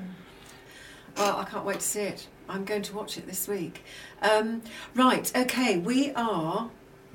Well, 1.17 1.37
I 1.37 1.45
can't 1.45 1.67
wait 1.67 1.81
to 1.81 1.87
see 1.87 2.01
it. 2.01 2.27
I'm 2.49 2.65
going 2.65 2.83
to 2.83 2.95
watch 2.97 3.19
it 3.19 3.27
this 3.27 3.47
week. 3.47 3.85
Um, 4.23 4.63
right, 4.95 5.31
okay, 5.37 5.79
we 5.79 6.13
are, 6.15 6.71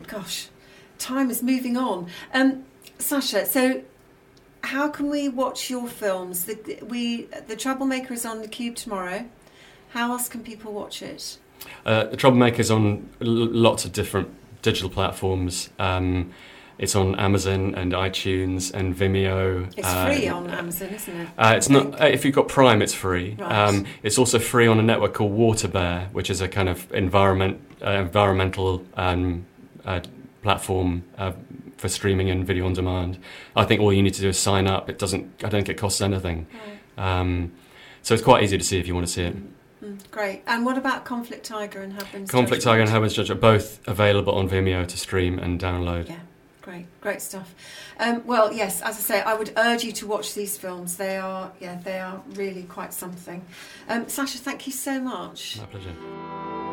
gosh, 0.08 0.47
time 0.99 1.30
is 1.30 1.41
moving 1.41 1.75
on. 1.78 2.08
Um, 2.34 2.65
Sasha, 2.99 3.45
so 3.45 3.84
how 4.63 4.88
can 4.89 5.10
we 5.10 5.30
watch 5.30 5.69
your 5.69 5.88
films? 5.88 6.45
The, 6.45 6.80
we 6.84 7.23
the 7.47 7.56
Troublemaker 7.56 8.13
is 8.13 8.25
on 8.25 8.41
the 8.41 8.47
Cube 8.47 8.75
tomorrow. 8.75 9.25
How 9.89 10.12
else 10.12 10.30
can 10.30 10.43
people 10.43 10.71
watch 10.71 11.01
it? 11.01 11.38
Uh, 11.86 12.06
the 12.06 12.17
Troublemaker 12.17 12.62
is 12.62 12.71
on 12.71 13.10
l- 13.21 13.28
lots 13.28 13.86
of 13.86 13.91
different 13.91 14.30
digital 14.62 14.89
platforms. 14.89 15.69
Um, 15.80 16.32
it's 16.78 16.95
on 16.95 17.15
Amazon 17.15 17.73
and 17.75 17.93
iTunes 17.93 18.73
and 18.73 18.93
Vimeo. 18.95 19.71
It's 19.78 19.88
uh, 19.88 20.06
free 20.08 20.28
on 20.28 20.49
Amazon, 20.49 20.89
isn't 20.89 21.15
it? 21.15 21.28
Uh, 21.38 21.54
it's 21.56 21.69
not. 21.69 22.01
Uh, 22.01 22.06
if 22.06 22.25
you've 22.25 22.36
got 22.36 22.47
Prime, 22.49 22.82
it's 22.82 22.93
free. 22.93 23.36
Right. 23.39 23.51
Um, 23.69 23.86
it's 24.04 24.17
also 24.17 24.39
free 24.39 24.67
on 24.67 24.78
a 24.80 24.84
network 24.84 25.13
called 25.13 25.32
WaterBear, 25.38 26.12
which 26.12 26.30
is 26.30 26.41
a 26.41 26.49
kind 26.49 26.67
of 26.67 26.91
environment 26.91 27.62
uh, 27.86 27.91
environmental 27.91 28.86
um, 28.95 29.45
uh, 29.86 30.01
platform 30.43 31.04
for 31.78 31.88
streaming 31.89 32.30
and 32.30 32.45
video 32.45 32.65
on 32.65 32.73
demand. 32.73 33.19
I 33.56 33.63
think 33.65 33.82
all 33.82 33.93
you 33.93 34.04
need 34.04 34.13
to 34.15 34.21
do 34.21 34.30
is 34.30 34.38
sign 34.38 34.67
up. 34.67 34.89
It 34.89 34.99
doesn't. 34.99 35.23
I 35.45 35.49
don't 35.49 35.51
think 35.65 35.69
it 35.69 35.78
costs 35.78 36.01
anything. 36.01 36.47
Right. 36.97 37.19
Um, 37.19 37.54
so 38.01 38.13
it's 38.13 38.23
quite 38.23 38.43
easy 38.43 38.58
to 38.58 38.63
see 38.63 38.80
if 38.80 38.88
you 38.88 38.93
want 38.95 39.08
to 39.08 39.13
see 39.13 39.23
it. 39.23 39.36
Mm, 39.85 39.99
great. 40.11 40.41
And 40.47 40.65
what 40.65 40.77
about 40.77 41.05
Conflict 41.05 41.45
Tiger 41.45 41.81
and 41.81 41.93
Hadwin's 41.93 42.31
Conflict 42.31 42.63
Judgment? 42.63 42.63
Tiger 42.63 42.81
and 42.81 42.89
Hadwin's 42.89 43.13
Judge 43.13 43.29
are 43.29 43.35
both 43.35 43.85
available 43.87 44.33
on 44.33 44.49
Vimeo 44.49 44.87
to 44.87 44.97
stream 44.97 45.37
and 45.37 45.59
download. 45.59 46.09
Yeah. 46.09 46.19
Great, 46.61 46.87
great 46.99 47.21
stuff. 47.21 47.53
Um, 47.99 48.25
well, 48.25 48.51
yes, 48.51 48.81
as 48.81 48.97
I 48.97 48.99
say, 48.99 49.21
I 49.21 49.35
would 49.35 49.53
urge 49.55 49.83
you 49.83 49.91
to 49.91 50.07
watch 50.07 50.33
these 50.33 50.57
films. 50.57 50.97
They 50.97 51.17
are, 51.17 51.51
yeah, 51.59 51.79
they 51.83 51.99
are 51.99 52.23
really 52.33 52.63
quite 52.63 52.91
something. 52.91 53.45
Um, 53.87 54.09
Sasha, 54.09 54.39
thank 54.39 54.65
you 54.65 54.73
so 54.73 54.99
much. 54.99 55.59
My 55.59 55.65
pleasure. 55.65 56.64